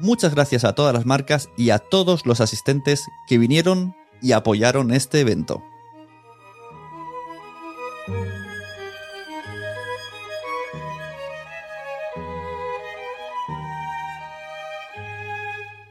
Muchas 0.00 0.34
gracias 0.34 0.64
a 0.64 0.74
todas 0.74 0.94
las 0.94 1.04
marcas 1.04 1.50
y 1.58 1.68
a 1.70 1.78
todos 1.78 2.24
los 2.24 2.40
asistentes 2.40 3.06
que 3.28 3.36
vinieron 3.36 3.94
y 4.22 4.32
apoyaron 4.32 4.92
este 4.92 5.20
evento. 5.20 5.62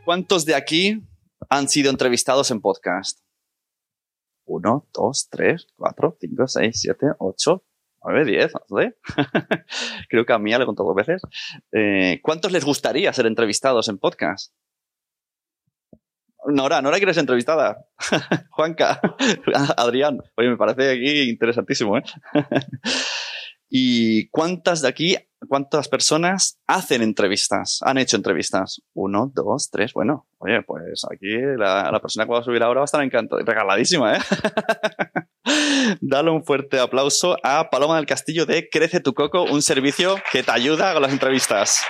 ¿Cuántos 0.03 0.44
de 0.45 0.56
aquí 0.56 1.03
han 1.47 1.69
sido 1.69 1.91
entrevistados 1.91 2.50
en 2.50 2.62
podcast? 2.62 3.19
Uno, 4.45 4.88
dos, 4.91 5.28
tres, 5.30 5.67
cuatro, 5.75 6.17
cinco, 6.19 6.47
seis, 6.47 6.80
siete, 6.81 7.06
ocho, 7.19 7.64
nueve, 8.03 8.25
diez, 8.25 8.52
once. 8.69 8.95
Creo 10.09 10.25
que 10.25 10.33
a 10.33 10.39
mí 10.39 10.52
le 10.52 10.64
he 10.64 10.66
contado 10.66 10.88
dos 10.88 10.95
veces. 10.95 11.22
Eh, 11.72 12.19
¿Cuántos 12.22 12.52
les 12.52 12.66
gustaría 12.66 13.14
ser 13.14 13.25
entrevistados 13.25 13.88
en 13.89 13.97
podcast? 13.97 14.53
Nora, 16.47 16.81
Nora, 16.81 16.97
¿quieres 16.97 17.17
entrevistada? 17.17 17.86
Juanca, 18.52 19.02
Adrián. 19.78 20.19
Oye, 20.36 20.50
me 20.50 20.58
parece 20.58 20.91
aquí 20.91 21.30
interesantísimo, 21.30 21.97
¿eh? 21.97 22.03
¿Y 23.69 24.30
cuántas 24.30 24.81
de 24.81 24.88
aquí, 24.88 25.16
cuántas 25.47 25.88
personas 25.89 26.59
hacen 26.66 27.03
entrevistas? 27.03 27.80
Han 27.84 28.00
hecho 28.00 28.17
entrevistas. 28.17 28.81
Uno, 28.94 29.31
dos, 29.34 29.69
tres. 29.69 29.94
Bueno, 29.94 30.28
oye, 30.39 30.63
pues 30.63 31.06
aquí 31.11 31.38
la, 31.58 31.91
la 31.91 32.00
persona 32.00 32.25
que 32.25 32.31
va 32.31 32.39
a 32.39 32.44
subir 32.44 32.63
ahora 32.63 32.80
va 32.80 32.84
a 32.84 32.86
estar 32.86 33.03
encantada, 33.03 33.44
regaladísima, 33.45 34.16
¿eh? 34.16 34.19
Dale 36.02 36.30
un 36.30 36.44
fuerte 36.44 36.80
aplauso 36.80 37.38
a 37.44 37.70
Paloma 37.70 37.95
del 37.95 38.06
Castillo 38.06 38.45
de 38.45 38.70
Crece 38.70 39.00
tu 39.00 39.14
Coco, 39.14 39.44
un 39.44 39.62
servicio 39.62 40.16
que 40.31 40.44
te 40.44 40.52
ayuda 40.52 40.94
con 40.94 41.02
las 41.02 41.12
entrevistas. 41.12 41.81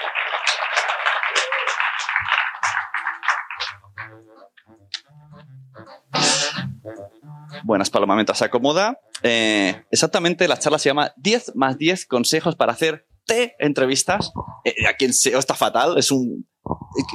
Buenas, 7.63 7.89
Paloma, 7.89 8.15
mientras 8.15 8.37
se 8.37 8.45
acomoda. 8.45 8.99
Eh, 9.21 9.83
exactamente, 9.91 10.47
la 10.47 10.57
charla 10.57 10.79
se 10.79 10.89
llama 10.89 11.11
10 11.17 11.55
más 11.55 11.77
10 11.77 12.05
consejos 12.05 12.55
para 12.55 12.71
hacer 12.71 13.05
T 13.25 13.55
entrevistas. 13.59 14.31
Eh, 14.63 14.87
a 14.87 14.93
quien 14.93 15.13
SEO 15.13 15.39
está 15.39 15.53
fatal, 15.53 15.97
es 15.97 16.11
un. 16.11 16.47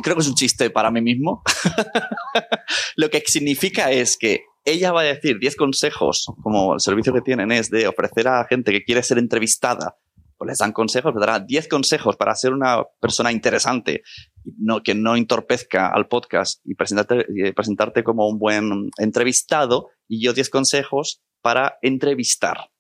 Creo 0.03 0.15
que 0.15 0.23
es 0.23 0.29
un 0.29 0.35
chiste 0.35 0.71
para 0.71 0.91
mí 0.91 1.01
mismo. 1.01 1.43
Lo 2.97 3.11
que 3.11 3.23
significa 3.27 3.91
es 3.91 4.17
que 4.17 4.45
ella 4.65 4.93
va 4.93 5.03
a 5.03 5.05
decir 5.05 5.39
10 5.39 5.57
consejos, 5.57 6.27
como 6.43 6.75
el 6.75 6.81
servicio 6.81 7.13
que 7.13 7.21
tienen 7.21 7.53
es 7.53 7.71
de 7.71 7.87
ofrecer 7.87 8.29
a 8.29 8.45
gente 8.45 8.73
que 8.73 8.85
quiere 8.85 9.03
ser 9.03 9.19
entrevistada, 9.19 9.97
pues 10.37 10.49
les 10.49 10.59
dan 10.59 10.73
consejos, 10.73 11.15
les 11.15 11.21
dará 11.21 11.39
10 11.41 11.69
consejos 11.69 12.17
para 12.17 12.35
ser 12.35 12.53
una 12.53 12.83
persona 13.01 13.31
interesante, 13.31 14.03
no, 14.59 14.83
que 14.83 14.95
no 14.95 15.17
entorpezca 15.17 15.89
al 15.89 16.09
podcast 16.09 16.61
y 16.65 16.75
presentarte, 16.75 18.05
como 18.05 18.29
un 18.29 18.39
buen 18.39 18.91
entrevistado, 18.99 19.91
y 20.09 20.25
yo 20.25 20.33
10 20.33 20.51
consejos 20.51 21.23
para 21.41 21.79
entrevistar. 21.83 22.71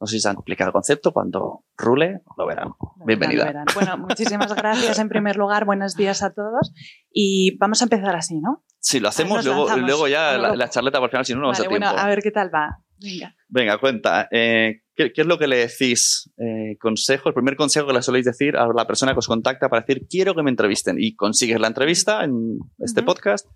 No 0.00 0.06
sé 0.06 0.16
si 0.16 0.20
se 0.20 0.28
han 0.28 0.34
explicado 0.34 0.70
el 0.70 0.72
concepto. 0.72 1.12
Cuando 1.12 1.64
rule, 1.76 2.22
lo 2.36 2.46
verán. 2.46 2.72
Bienvenida. 3.06 3.44
Lo 3.44 3.46
verán. 3.46 3.66
Bueno, 3.72 3.98
muchísimas 3.98 4.52
gracias 4.52 4.98
en 4.98 5.08
primer 5.08 5.36
lugar. 5.36 5.64
Buenos 5.64 5.94
días 5.94 6.24
a 6.24 6.32
todos. 6.32 6.72
Y 7.12 7.56
vamos 7.58 7.82
a 7.82 7.84
empezar 7.84 8.16
así, 8.16 8.40
¿no? 8.40 8.64
Sí, 8.84 8.98
lo 8.98 9.08
hacemos, 9.08 9.36
Nos 9.36 9.44
luego, 9.46 9.60
lanzamos. 9.66 9.86
luego 9.88 10.08
ya 10.08 10.32
la, 10.32 10.38
Luego- 10.38 10.54
la 10.56 10.68
charleta 10.68 10.98
por 10.98 11.08
final, 11.10 11.24
si 11.24 11.34
no, 11.34 11.40
no 11.40 11.52
Vale, 11.52 11.64
a 11.64 11.68
bueno, 11.68 11.86
tiempo. 11.86 12.02
a 12.02 12.08
ver 12.08 12.20
qué 12.20 12.30
tal 12.32 12.52
va. 12.52 12.78
Venga. 13.00 13.34
Venga, 13.48 13.78
cuenta. 13.78 14.28
eh, 14.30 14.82
¿qué, 14.96 15.12
qué 15.12 15.20
es 15.20 15.26
lo 15.26 15.38
que 15.38 15.46
le 15.46 15.56
decís? 15.56 16.30
Eh, 16.36 16.76
consejo, 16.80 17.28
el 17.28 17.34
primer 17.34 17.54
consejo 17.56 17.86
que 17.86 17.92
le 17.92 18.02
soléis 18.02 18.24
decir 18.26 18.56
a 18.56 18.66
la 18.66 18.86
persona 18.86 19.12
que 19.12 19.20
os 19.20 19.26
contacta 19.28 19.68
para 19.68 19.82
decir, 19.84 20.06
quiero 20.10 20.34
que 20.34 20.42
me 20.42 20.50
entrevisten. 20.50 20.96
Y 20.98 21.14
consigues 21.14 21.60
la 21.60 21.68
entrevista 21.68 22.24
en 22.24 22.58
este 22.80 23.02
podcast 23.04 23.48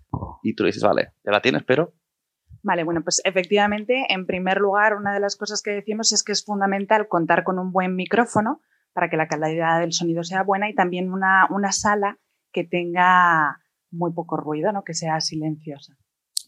y 0.44 0.54
tú 0.54 0.62
le 0.62 0.68
dices, 0.68 0.82
vale, 0.84 1.10
ya 1.24 1.32
la 1.32 1.40
tienes, 1.42 1.64
pero 1.64 1.92
Vale, 2.62 2.82
bueno, 2.82 3.02
pues 3.04 3.20
efectivamente, 3.24 4.06
en 4.08 4.26
primer 4.26 4.58
lugar, 4.58 4.94
una 4.96 5.12
de 5.14 5.20
las 5.20 5.36
cosas 5.36 5.62
que 5.62 5.70
decimos 5.70 6.10
es 6.12 6.24
que 6.24 6.32
es 6.32 6.44
fundamental 6.44 7.06
contar 7.08 7.44
con 7.44 7.60
un 7.60 7.70
buen 7.70 7.94
micrófono 7.94 8.60
para 8.92 9.08
que 9.08 9.16
la 9.16 9.28
calidad 9.28 9.78
del 9.80 9.92
sonido 9.92 10.24
sea 10.24 10.42
buena 10.42 10.68
y 10.68 10.74
también 10.74 11.12
una, 11.12 11.46
una 11.50 11.70
sala 11.70 12.18
que 12.52 12.64
tenga 12.64 13.60
muy 13.96 14.12
poco 14.12 14.36
ruido, 14.36 14.72
¿no? 14.72 14.84
que 14.84 14.94
sea 14.94 15.20
silenciosa. 15.20 15.96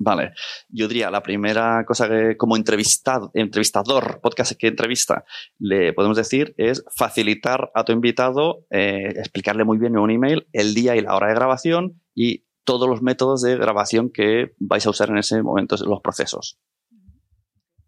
Vale, 0.01 0.33
yo 0.69 0.87
diría 0.87 1.11
la 1.11 1.25
primera 1.25 1.85
cosa 1.85 2.09
que 2.09 2.37
como 2.37 2.57
entrevistado, 2.57 3.33
entrevistador, 3.35 4.21
podcast 4.21 4.53
que 4.53 4.69
entrevista, 4.69 5.25
le 5.59 5.93
podemos 5.93 6.17
decir 6.17 6.55
es 6.57 6.85
facilitar 6.95 7.73
a 7.75 7.85
tu 7.85 7.93
invitado, 7.93 8.65
eh, 8.71 9.09
explicarle 9.17 9.65
muy 9.65 9.77
bien 9.77 9.95
en 9.95 9.99
un 9.99 10.11
email 10.13 10.47
el 10.53 10.73
día 10.75 10.95
y 10.95 11.01
la 11.01 11.17
hora 11.17 11.29
de 11.29 11.35
grabación 11.35 12.01
y 12.15 12.45
todos 12.63 12.89
los 12.89 13.03
métodos 13.03 13.43
de 13.43 13.57
grabación 13.57 14.11
que 14.11 14.53
vais 14.59 14.87
a 14.87 14.91
usar 14.91 15.09
en 15.09 15.19
ese 15.19 15.43
momento, 15.43 15.75
los 15.85 16.01
procesos. 16.01 16.61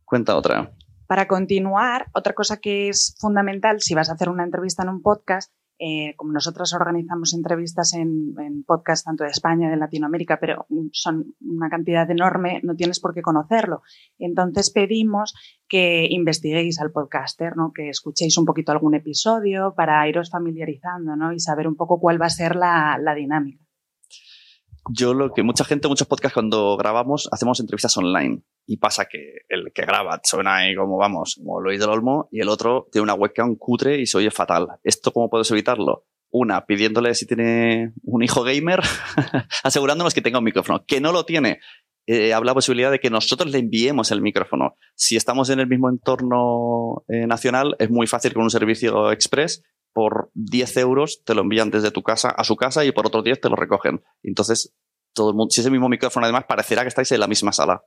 Cuenta 0.04 0.37
otra. 0.37 0.72
Para 1.06 1.28
continuar, 1.28 2.06
otra 2.15 2.34
cosa 2.34 2.56
que 2.56 2.88
es 2.88 3.15
fundamental 3.20 3.81
si 3.81 3.94
vas 3.94 4.10
a 4.10 4.15
hacer 4.15 4.28
una 4.28 4.43
entrevista 4.43 4.82
en 4.82 4.88
un 4.88 5.03
podcast, 5.03 5.53
eh, 5.83 6.15
como 6.17 6.33
nosotros 6.33 6.75
organizamos 6.75 7.33
entrevistas 7.33 7.95
en, 7.95 8.35
podcast 8.67 9.07
tanto 9.07 9.25
de 9.25 9.31
España 9.31 9.71
de 9.71 9.79
Latinoamérica, 9.79 10.39
pero 10.39 10.67
son 10.93 11.35
una 11.41 11.71
cantidad 11.71 12.09
enorme, 12.11 12.61
no 12.63 12.77
tienes 12.77 13.01
por 13.01 13.15
qué 13.15 13.23
conocerlo. 13.23 13.81
Entonces 14.19 14.71
pedimos 14.71 15.35
que 15.67 16.07
investiguéis 16.11 16.83
al 16.83 16.93
podcaster, 16.93 17.57
¿no? 17.57 17.73
que 17.73 17.89
escuchéis 17.89 18.37
un 18.37 18.45
poquito 18.45 18.73
algún 18.73 18.95
episodio 18.95 19.73
para 19.75 20.07
iros 20.07 20.29
familiarizando 20.29 21.17
¿no? 21.17 21.33
y 21.33 21.41
saber 21.41 21.67
un 21.67 21.77
poco 21.77 21.99
cuál 21.99 22.21
va 22.21 22.27
a 22.27 22.31
ser 22.31 22.57
la 22.57 23.15
dinámica. 23.17 23.69
Yo 24.89 25.15
lo 25.15 25.33
que 25.33 25.43
mucha 25.43 25.65
gente, 25.65 25.89
muchos 25.89 26.09
podcasts 26.09 26.35
cuando 26.35 26.77
grabamos, 26.77 27.29
hacemos 27.33 27.61
entrevistas 27.61 27.97
online. 27.97 28.43
Y 28.67 28.79
pasa 28.79 29.07
que 29.07 29.43
el 29.49 29.73
que 29.75 29.83
graba 29.83 30.21
suena 30.23 30.57
ahí 30.57 30.75
como 30.75 30.97
vamos, 30.97 31.37
como 31.37 31.61
Luis 31.61 31.81
del 31.81 31.91
Olmo, 31.91 32.29
y 32.31 32.41
el 32.41 32.49
otro 32.49 32.89
tiene 32.91 33.05
una 33.05 33.15
webcam 33.15 33.57
cutre 33.57 34.01
y 34.01 34.07
se 34.07 34.19
oye 34.19 34.31
fatal. 34.31 34.69
¿Esto 34.83 35.13
cómo 35.13 35.29
puedes 35.29 35.51
evitarlo? 35.51 36.07
Una, 36.31 36.65
pidiéndole 36.65 37.15
si 37.15 37.27
tiene 37.27 37.93
un 38.03 38.23
hijo 38.23 38.43
gamer, 38.45 38.81
asegurándonos 39.65 40.15
que 40.15 40.23
tenga 40.23 40.39
un 40.39 40.45
micrófono. 40.45 40.85
Que 40.87 41.01
no 41.01 41.12
lo 41.12 41.25
tiene. 41.25 41.59
Eh, 42.07 42.33
habla 42.33 42.51
la 42.51 42.55
posibilidad 42.55 42.91
de 42.91 42.99
que 42.99 43.11
nosotros 43.11 43.50
le 43.50 43.59
enviemos 43.59 44.11
el 44.11 44.23
micrófono. 44.23 44.76
Si 44.94 45.17
estamos 45.17 45.50
en 45.50 45.61
el 45.61 45.67
mismo 45.67 45.88
entorno 45.88 47.05
eh, 47.09 47.26
nacional, 47.26 47.76
es 47.79 47.91
muy 47.91 48.06
fácil 48.06 48.33
con 48.33 48.44
un 48.44 48.50
servicio 48.50 49.12
express. 49.12 49.62
Por 49.92 50.31
10 50.34 50.76
euros 50.78 51.22
te 51.25 51.34
lo 51.34 51.42
envían 51.42 51.70
desde 51.70 51.90
tu 51.90 52.02
casa 52.02 52.31
a 52.31 52.44
su 52.44 52.56
casa 52.56 52.84
y 52.84 52.92
por 52.92 53.06
otros 53.06 53.25
10 53.25 53.40
te 53.40 53.48
lo 53.48 53.56
recogen. 53.56 54.02
Entonces, 54.22 54.75
todo 55.12 55.31
el 55.31 55.37
mundo, 55.37 55.50
si 55.50 55.60
es 55.60 55.66
el 55.66 55.72
mismo 55.72 55.88
micrófono, 55.88 56.25
además, 56.26 56.44
parecerá 56.48 56.82
que 56.82 56.88
estáis 56.88 57.10
en 57.12 57.20
la 57.20 57.26
misma 57.26 57.52
sala. 57.52 57.82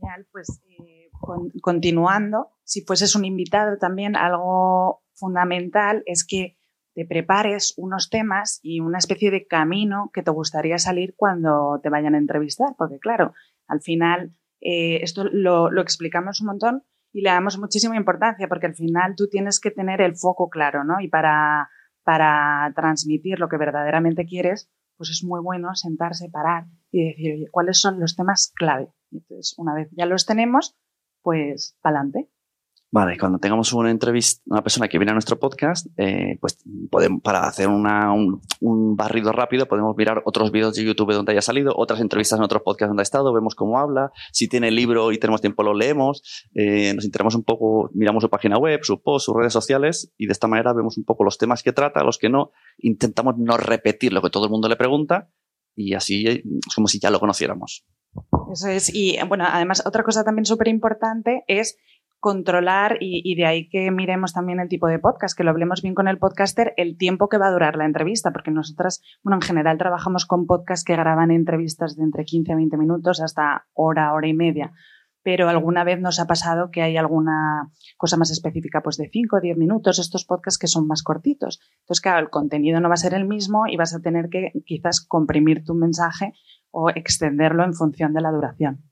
Genial, 0.00 0.26
pues 0.32 0.60
eh, 0.68 1.10
con- 1.20 1.50
continuando, 1.60 2.50
si 2.64 2.84
fueses 2.84 3.14
un 3.14 3.24
invitado 3.24 3.78
también, 3.78 4.16
algo 4.16 5.02
fundamental 5.14 6.02
es 6.06 6.26
que 6.26 6.56
te 6.94 7.04
prepares 7.06 7.74
unos 7.76 8.10
temas 8.10 8.58
y 8.62 8.80
una 8.80 8.98
especie 8.98 9.30
de 9.30 9.46
camino 9.46 10.10
que 10.12 10.22
te 10.22 10.30
gustaría 10.32 10.78
salir 10.78 11.14
cuando 11.16 11.78
te 11.82 11.90
vayan 11.90 12.14
a 12.14 12.18
entrevistar, 12.18 12.70
porque 12.76 12.98
claro, 12.98 13.34
al 13.68 13.80
final 13.80 14.34
eh, 14.60 14.98
esto 15.02 15.24
lo, 15.24 15.70
lo 15.70 15.80
explicamos 15.80 16.40
un 16.40 16.48
montón 16.48 16.84
y 17.12 17.22
le 17.22 17.30
damos 17.30 17.58
muchísima 17.58 17.96
importancia, 17.96 18.48
porque 18.48 18.66
al 18.66 18.74
final 18.74 19.14
tú 19.16 19.28
tienes 19.28 19.60
que 19.60 19.70
tener 19.70 20.00
el 20.00 20.16
foco 20.16 20.48
claro, 20.48 20.84
¿no? 20.84 21.00
Y 21.00 21.08
para, 21.08 21.68
para 22.02 22.72
transmitir 22.74 23.38
lo 23.38 23.48
que 23.48 23.56
verdaderamente 23.56 24.26
quieres, 24.26 24.70
pues 24.96 25.10
es 25.10 25.24
muy 25.24 25.40
bueno 25.40 25.74
sentarse, 25.74 26.28
parar 26.30 26.66
y 26.90 27.08
decir, 27.08 27.34
oye, 27.34 27.48
¿cuáles 27.50 27.80
son 27.80 28.00
los 28.00 28.16
temas 28.16 28.52
clave? 28.54 28.92
Entonces, 29.12 29.54
una 29.56 29.74
vez 29.74 29.88
ya 29.92 30.06
los 30.06 30.26
tenemos, 30.26 30.76
pues 31.22 31.76
pa'lante. 31.80 32.28
Vale, 32.90 33.18
cuando 33.18 33.38
tengamos 33.38 33.70
una 33.74 33.90
entrevista, 33.90 34.42
una 34.46 34.62
persona 34.62 34.88
que 34.88 34.96
viene 34.96 35.10
a 35.10 35.14
nuestro 35.14 35.38
podcast, 35.38 35.86
eh, 35.98 36.38
pues 36.40 36.58
podemos, 36.90 37.20
para 37.20 37.46
hacer 37.46 37.68
una, 37.68 38.14
un, 38.14 38.40
un, 38.60 38.96
barrido 38.96 39.30
rápido, 39.30 39.68
podemos 39.68 39.94
mirar 39.94 40.22
otros 40.24 40.50
vídeos 40.50 40.74
de 40.74 40.84
YouTube 40.84 41.12
donde 41.12 41.32
haya 41.32 41.42
salido, 41.42 41.74
otras 41.76 42.00
entrevistas 42.00 42.38
en 42.38 42.44
otros 42.44 42.62
podcasts 42.62 42.88
donde 42.88 43.02
ha 43.02 43.04
estado, 43.04 43.30
vemos 43.34 43.54
cómo 43.54 43.78
habla, 43.78 44.10
si 44.32 44.48
tiene 44.48 44.70
libro 44.70 45.12
y 45.12 45.18
tenemos 45.18 45.42
tiempo 45.42 45.62
lo 45.62 45.74
leemos, 45.74 46.46
eh, 46.54 46.94
nos 46.94 47.04
enteramos 47.04 47.34
un 47.34 47.44
poco, 47.44 47.90
miramos 47.92 48.22
su 48.22 48.30
página 48.30 48.56
web, 48.56 48.80
su 48.82 49.02
post, 49.02 49.26
sus 49.26 49.36
redes 49.36 49.52
sociales 49.52 50.10
y 50.16 50.24
de 50.24 50.32
esta 50.32 50.48
manera 50.48 50.72
vemos 50.72 50.96
un 50.96 51.04
poco 51.04 51.24
los 51.24 51.36
temas 51.36 51.62
que 51.62 51.72
trata, 51.74 52.02
los 52.04 52.16
que 52.16 52.30
no, 52.30 52.52
intentamos 52.78 53.36
no 53.36 53.58
repetir 53.58 54.14
lo 54.14 54.22
que 54.22 54.30
todo 54.30 54.44
el 54.46 54.50
mundo 54.50 54.66
le 54.66 54.76
pregunta 54.76 55.28
y 55.76 55.92
así 55.92 56.26
es 56.26 56.42
como 56.74 56.88
si 56.88 56.98
ya 56.98 57.10
lo 57.10 57.20
conociéramos. 57.20 57.84
Eso 58.52 58.68
es. 58.68 58.92
Y 58.92 59.16
bueno, 59.28 59.44
además, 59.46 59.82
otra 59.86 60.02
cosa 60.02 60.24
también 60.24 60.44
súper 60.44 60.68
importante 60.68 61.44
es 61.46 61.76
controlar 62.20 62.98
y, 63.00 63.34
de 63.36 63.46
ahí 63.46 63.68
que 63.68 63.90
miremos 63.90 64.32
también 64.32 64.60
el 64.60 64.68
tipo 64.68 64.88
de 64.88 64.98
podcast, 64.98 65.36
que 65.36 65.44
lo 65.44 65.50
hablemos 65.50 65.82
bien 65.82 65.94
con 65.94 66.08
el 66.08 66.18
podcaster, 66.18 66.74
el 66.76 66.96
tiempo 66.96 67.28
que 67.28 67.38
va 67.38 67.46
a 67.46 67.52
durar 67.52 67.76
la 67.76 67.84
entrevista, 67.84 68.32
porque 68.32 68.50
nosotras, 68.50 69.02
bueno, 69.22 69.36
en 69.36 69.42
general 69.42 69.78
trabajamos 69.78 70.26
con 70.26 70.46
podcasts 70.46 70.84
que 70.84 70.96
graban 70.96 71.30
entrevistas 71.30 71.96
de 71.96 72.04
entre 72.04 72.24
15 72.24 72.52
a 72.52 72.56
20 72.56 72.76
minutos 72.76 73.20
hasta 73.20 73.66
hora, 73.72 74.12
hora 74.12 74.26
y 74.26 74.34
media, 74.34 74.72
pero 75.22 75.48
alguna 75.48 75.84
vez 75.84 76.00
nos 76.00 76.18
ha 76.20 76.26
pasado 76.26 76.70
que 76.70 76.82
hay 76.82 76.96
alguna 76.96 77.70
cosa 77.96 78.16
más 78.16 78.30
específica, 78.30 78.82
pues 78.82 78.96
de 78.96 79.08
5 79.12 79.36
o 79.36 79.40
10 79.40 79.56
minutos, 79.56 79.98
estos 79.98 80.24
podcasts 80.24 80.58
que 80.58 80.66
son 80.66 80.86
más 80.86 81.02
cortitos. 81.02 81.60
Entonces, 81.80 82.00
claro, 82.00 82.20
el 82.20 82.30
contenido 82.30 82.80
no 82.80 82.88
va 82.88 82.94
a 82.94 82.98
ser 82.98 83.14
el 83.14 83.26
mismo 83.26 83.66
y 83.68 83.76
vas 83.76 83.94
a 83.94 84.00
tener 84.00 84.28
que 84.28 84.52
quizás 84.64 85.04
comprimir 85.06 85.64
tu 85.64 85.74
mensaje 85.74 86.32
o 86.70 86.90
extenderlo 86.90 87.64
en 87.64 87.74
función 87.74 88.12
de 88.12 88.22
la 88.22 88.30
duración 88.30 88.87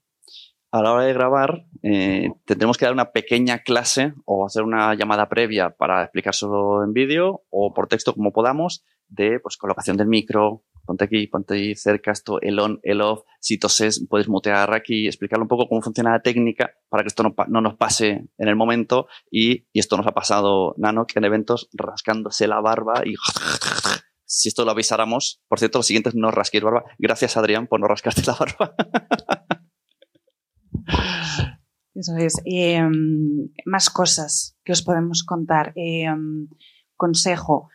a 0.71 0.83
la 0.83 0.93
hora 0.93 1.05
de 1.05 1.13
grabar 1.13 1.67
eh, 1.83 2.31
tendremos 2.45 2.77
que 2.77 2.85
dar 2.85 2.93
una 2.93 3.13
pequeña 3.13 3.61
clase 3.61 4.15
o 4.25 4.47
hacer 4.47 4.63
una 4.63 4.95
llamada 4.95 5.29
previa 5.29 5.71
para 5.71 6.03
explicárselo 6.03 6.83
en 6.85 6.93
vídeo 6.93 7.43
o 7.51 7.73
por 7.73 7.87
texto 7.87 8.15
como 8.15 8.33
podamos 8.33 8.85
de 9.09 9.39
pues, 9.41 9.57
colocación 9.57 9.97
del 9.97 10.09
micro, 10.09 10.65
ponte 10.85 11.05
aquí, 11.05 11.27
ponte 11.29 11.55
ahí 11.55 11.75
cerca, 11.77 12.11
esto, 12.11 12.41
el 12.41 12.59
on, 12.59 12.81
el 12.83 13.01
off, 13.01 13.23
si 13.41 13.59
toses 13.59 14.05
puedes 14.09 14.29
mutear 14.29 14.75
aquí, 14.75 15.07
explicarle 15.07 15.43
un 15.43 15.49
poco 15.49 15.69
cómo 15.69 15.83
funciona 15.83 16.13
la 16.13 16.23
técnica 16.23 16.73
para 16.89 17.03
que 17.03 17.09
esto 17.09 17.23
no, 17.23 17.35
no 17.49 17.61
nos 17.61 17.77
pase 17.77 18.27
en 18.37 18.49
el 18.49 18.57
momento 18.57 19.07
y, 19.31 19.67
y, 19.73 19.79
esto 19.79 19.97
nos 19.97 20.07
ha 20.07 20.13
pasado, 20.13 20.75
Nano, 20.77 21.07
que 21.07 21.19
en 21.19 21.25
eventos 21.25 21.69
rascándose 21.73 22.49
la 22.49 22.61
barba 22.61 23.03
y 23.05 23.15
si 24.25 24.49
esto 24.49 24.65
lo 24.65 24.73
avisáramos, 24.73 25.41
por 25.49 25.59
cierto, 25.59 25.79
los 25.79 25.87
siguientes 25.87 26.15
no 26.15 26.31
rasquéis 26.31 26.65
barba. 26.65 26.85
Gracias, 26.99 27.37
Adrián, 27.37 27.67
por 27.69 27.81
no 27.81 27.87
rascarte 27.87 28.23
la 28.27 28.35
barba. 28.35 28.75
Eso 31.97 32.17
es. 32.17 32.41
Eh, 32.45 32.83
más 33.65 33.91
cosas 33.91 34.57
que 34.63 34.73
os 34.73 34.83
podemos 34.83 35.25
contar. 35.25 35.73
Eh, 35.77 36.07
consejo 36.97 37.69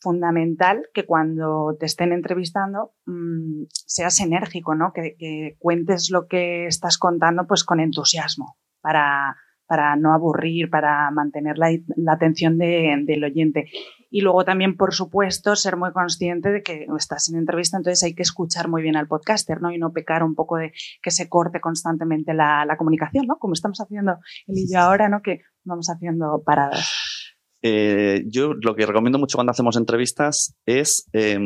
fundamental 0.00 0.88
que 0.94 1.06
cuando 1.06 1.76
te 1.78 1.86
estén 1.86 2.12
entrevistando 2.12 2.92
mmm, 3.06 3.64
seas 3.70 4.20
enérgico, 4.20 4.74
¿no? 4.74 4.92
Que, 4.92 5.16
que, 5.18 5.56
cuentes 5.58 6.10
lo 6.10 6.26
que 6.28 6.66
estás 6.66 6.98
contando 6.98 7.46
pues 7.46 7.64
con 7.64 7.80
entusiasmo 7.80 8.58
para, 8.80 9.36
para 9.66 9.96
no 9.96 10.14
aburrir, 10.14 10.70
para 10.70 11.10
mantener 11.10 11.58
la, 11.58 11.70
la 11.96 12.12
atención 12.12 12.58
de, 12.58 13.02
del 13.06 13.24
oyente. 13.24 13.70
Y 14.10 14.22
luego 14.22 14.44
también, 14.44 14.76
por 14.76 14.94
supuesto, 14.94 15.54
ser 15.56 15.76
muy 15.76 15.92
consciente 15.92 16.50
de 16.50 16.62
que 16.62 16.86
estás 16.96 17.28
en 17.28 17.38
entrevista, 17.38 17.76
entonces 17.76 18.02
hay 18.02 18.14
que 18.14 18.22
escuchar 18.22 18.68
muy 18.68 18.82
bien 18.82 18.96
al 18.96 19.06
podcaster, 19.06 19.60
¿no? 19.60 19.70
Y 19.70 19.78
no 19.78 19.92
pecar 19.92 20.22
un 20.22 20.34
poco 20.34 20.56
de 20.56 20.72
que 21.02 21.10
se 21.10 21.28
corte 21.28 21.60
constantemente 21.60 22.34
la, 22.34 22.64
la 22.64 22.76
comunicación, 22.76 23.26
¿no? 23.26 23.38
Como 23.38 23.54
estamos 23.54 23.80
haciendo 23.80 24.18
él 24.46 24.58
y 24.58 24.72
yo 24.72 24.80
ahora, 24.80 25.08
¿no? 25.08 25.20
Que 25.22 25.42
vamos 25.64 25.88
haciendo 25.90 26.42
paradas. 26.44 27.34
Eh, 27.62 28.24
yo 28.26 28.54
lo 28.54 28.74
que 28.74 28.86
recomiendo 28.86 29.18
mucho 29.18 29.36
cuando 29.36 29.50
hacemos 29.50 29.76
entrevistas 29.76 30.56
es, 30.64 31.08
eh, 31.12 31.38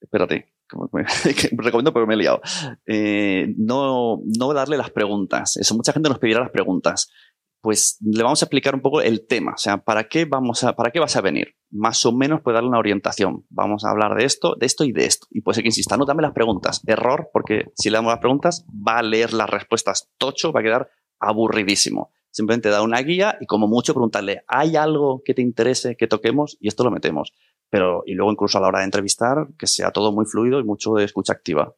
espérate, 0.00 0.52
recomiendo 1.52 1.92
porque 1.92 2.06
me 2.06 2.14
he 2.14 2.18
liado, 2.18 2.40
eh, 2.86 3.54
no, 3.56 4.20
no 4.38 4.52
darle 4.52 4.76
las 4.76 4.90
preguntas. 4.90 5.56
Eso, 5.56 5.74
mucha 5.74 5.92
gente 5.92 6.08
nos 6.08 6.18
pedirá 6.18 6.40
las 6.40 6.50
preguntas 6.50 7.10
pues 7.60 7.98
le 8.00 8.22
vamos 8.22 8.42
a 8.42 8.46
explicar 8.46 8.74
un 8.74 8.80
poco 8.80 9.00
el 9.00 9.26
tema, 9.26 9.52
o 9.54 9.58
sea, 9.58 9.78
¿para 9.78 10.04
qué 10.04 10.24
vamos 10.24 10.64
a, 10.64 10.74
para 10.74 10.90
qué 10.90 11.00
vas 11.00 11.16
a 11.16 11.20
venir? 11.20 11.56
Más 11.70 12.04
o 12.06 12.12
menos 12.12 12.40
puede 12.40 12.54
darle 12.54 12.68
una 12.68 12.78
orientación. 12.78 13.44
Vamos 13.50 13.84
a 13.84 13.90
hablar 13.90 14.16
de 14.16 14.24
esto, 14.24 14.54
de 14.54 14.66
esto 14.66 14.84
y 14.84 14.92
de 14.92 15.04
esto. 15.04 15.26
Y 15.30 15.42
puede 15.42 15.56
ser 15.56 15.64
que 15.64 15.68
insista, 15.68 15.96
no 15.96 16.06
dame 16.06 16.22
las 16.22 16.32
preguntas. 16.32 16.80
Error, 16.86 17.28
porque 17.32 17.66
si 17.74 17.90
le 17.90 17.96
damos 17.96 18.10
las 18.10 18.20
preguntas, 18.20 18.64
va 18.70 18.98
a 18.98 19.02
leer 19.02 19.32
las 19.34 19.50
respuestas 19.50 20.10
tocho, 20.16 20.52
va 20.52 20.60
a 20.60 20.62
quedar 20.62 20.90
aburridísimo. 21.20 22.10
Simplemente 22.30 22.68
da 22.68 22.82
una 22.82 23.00
guía 23.00 23.36
y 23.40 23.46
como 23.46 23.66
mucho 23.66 23.94
preguntarle, 23.94 24.44
¿hay 24.46 24.76
algo 24.76 25.22
que 25.24 25.34
te 25.34 25.42
interese 25.42 25.96
que 25.96 26.06
toquemos? 26.06 26.56
Y 26.60 26.68
esto 26.68 26.84
lo 26.84 26.90
metemos. 26.90 27.34
Pero, 27.70 28.02
y 28.06 28.14
luego 28.14 28.32
incluso 28.32 28.58
a 28.58 28.60
la 28.60 28.68
hora 28.68 28.78
de 28.78 28.86
entrevistar, 28.86 29.48
que 29.58 29.66
sea 29.66 29.90
todo 29.90 30.12
muy 30.12 30.24
fluido 30.24 30.60
y 30.60 30.64
mucho 30.64 30.94
de 30.94 31.04
escucha 31.04 31.32
activa. 31.32 31.74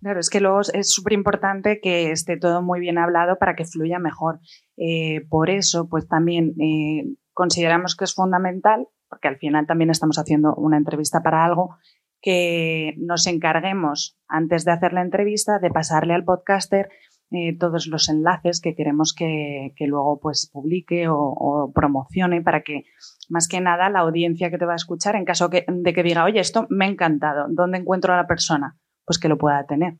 Claro, 0.00 0.20
es 0.20 0.30
que 0.30 0.40
luego 0.40 0.60
es 0.60 0.92
súper 0.92 1.14
importante 1.14 1.80
que 1.80 2.10
esté 2.10 2.36
todo 2.36 2.62
muy 2.62 2.80
bien 2.80 2.98
hablado 2.98 3.38
para 3.38 3.56
que 3.56 3.64
fluya 3.64 3.98
mejor. 3.98 4.40
Eh, 4.76 5.26
por 5.28 5.50
eso, 5.50 5.88
pues 5.88 6.06
también 6.06 6.54
eh, 6.60 7.16
consideramos 7.32 7.96
que 7.96 8.04
es 8.04 8.14
fundamental, 8.14 8.88
porque 9.08 9.28
al 9.28 9.38
final 9.38 9.66
también 9.66 9.90
estamos 9.90 10.18
haciendo 10.18 10.54
una 10.54 10.76
entrevista 10.76 11.22
para 11.22 11.44
algo, 11.44 11.76
que 12.20 12.94
nos 12.98 13.26
encarguemos 13.26 14.18
antes 14.28 14.64
de 14.64 14.72
hacer 14.72 14.92
la 14.92 15.02
entrevista 15.02 15.58
de 15.58 15.70
pasarle 15.70 16.14
al 16.14 16.24
podcaster 16.24 16.88
eh, 17.30 17.56
todos 17.58 17.88
los 17.88 18.08
enlaces 18.08 18.60
que 18.60 18.74
queremos 18.74 19.12
que, 19.12 19.72
luego 19.80 20.20
pues 20.20 20.48
publique 20.52 21.08
o, 21.08 21.16
o, 21.18 21.72
promocione 21.72 22.40
para 22.40 22.62
que 22.62 22.84
más 23.28 23.48
que 23.48 23.60
nada 23.60 23.90
la 23.90 24.00
audiencia 24.00 24.50
que 24.50 24.58
te 24.58 24.64
va 24.64 24.74
a 24.74 24.76
escuchar, 24.76 25.16
en 25.16 25.24
caso 25.24 25.50
que, 25.50 25.64
de 25.68 25.92
que 25.92 26.02
diga, 26.04 26.24
oye, 26.24 26.38
esto 26.38 26.66
me 26.70 26.84
ha 26.84 26.88
encantado, 26.88 27.46
¿dónde 27.48 27.78
encuentro 27.78 28.14
a 28.14 28.16
la 28.16 28.28
persona? 28.28 28.76
Pues 29.06 29.18
que 29.18 29.28
lo 29.28 29.38
pueda 29.38 29.64
tener. 29.66 29.98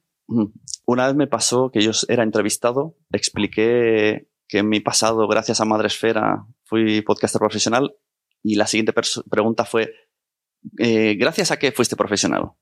Una 0.86 1.06
vez 1.06 1.16
me 1.16 1.28
pasó 1.28 1.70
que 1.70 1.80
yo 1.80 1.92
era 2.08 2.24
entrevistado, 2.24 2.96
expliqué 3.12 4.28
que 4.48 4.58
en 4.58 4.68
mi 4.68 4.80
pasado, 4.80 5.26
gracias 5.28 5.60
a 5.60 5.64
Madresfera, 5.64 6.46
fui 6.64 7.00
podcaster 7.02 7.38
profesional 7.38 7.96
y 8.42 8.56
la 8.56 8.66
siguiente 8.66 8.92
pregunta 9.30 9.64
fue, 9.64 9.92
eh, 10.78 11.14
¿gracias 11.14 11.50
a 11.50 11.58
qué 11.58 11.72
fuiste 11.72 11.96
profesional? 11.96 12.52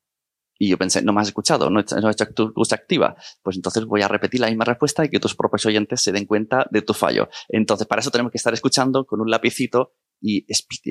Y 0.58 0.68
yo 0.68 0.78
pensé, 0.78 1.02
no 1.02 1.12
me 1.12 1.20
has 1.20 1.28
escuchado, 1.28 1.68
no, 1.68 1.80
he 1.80 1.82
hecho 1.82 2.26
tu 2.34 2.48
escucha 2.48 2.76
activa. 2.76 3.16
Pues 3.42 3.56
entonces 3.56 3.84
voy 3.86 4.02
a 4.02 4.08
repetir 4.08 4.40
la 4.40 4.46
misma 4.46 4.64
respuesta 4.64 5.04
y 5.04 5.08
que 5.08 5.18
tus 5.18 5.34
propios 5.34 5.66
oyentes 5.66 6.00
se 6.00 6.12
den 6.12 6.26
cuenta 6.26 6.66
de 6.70 6.82
tu 6.82 6.94
fallo. 6.94 7.28
Entonces, 7.48 7.86
para 7.86 8.00
eso 8.00 8.10
tenemos 8.10 8.30
que 8.30 8.38
estar 8.38 8.54
escuchando 8.54 9.04
con 9.04 9.20
un 9.20 9.30
lapicito 9.30 9.94
y 10.20 10.46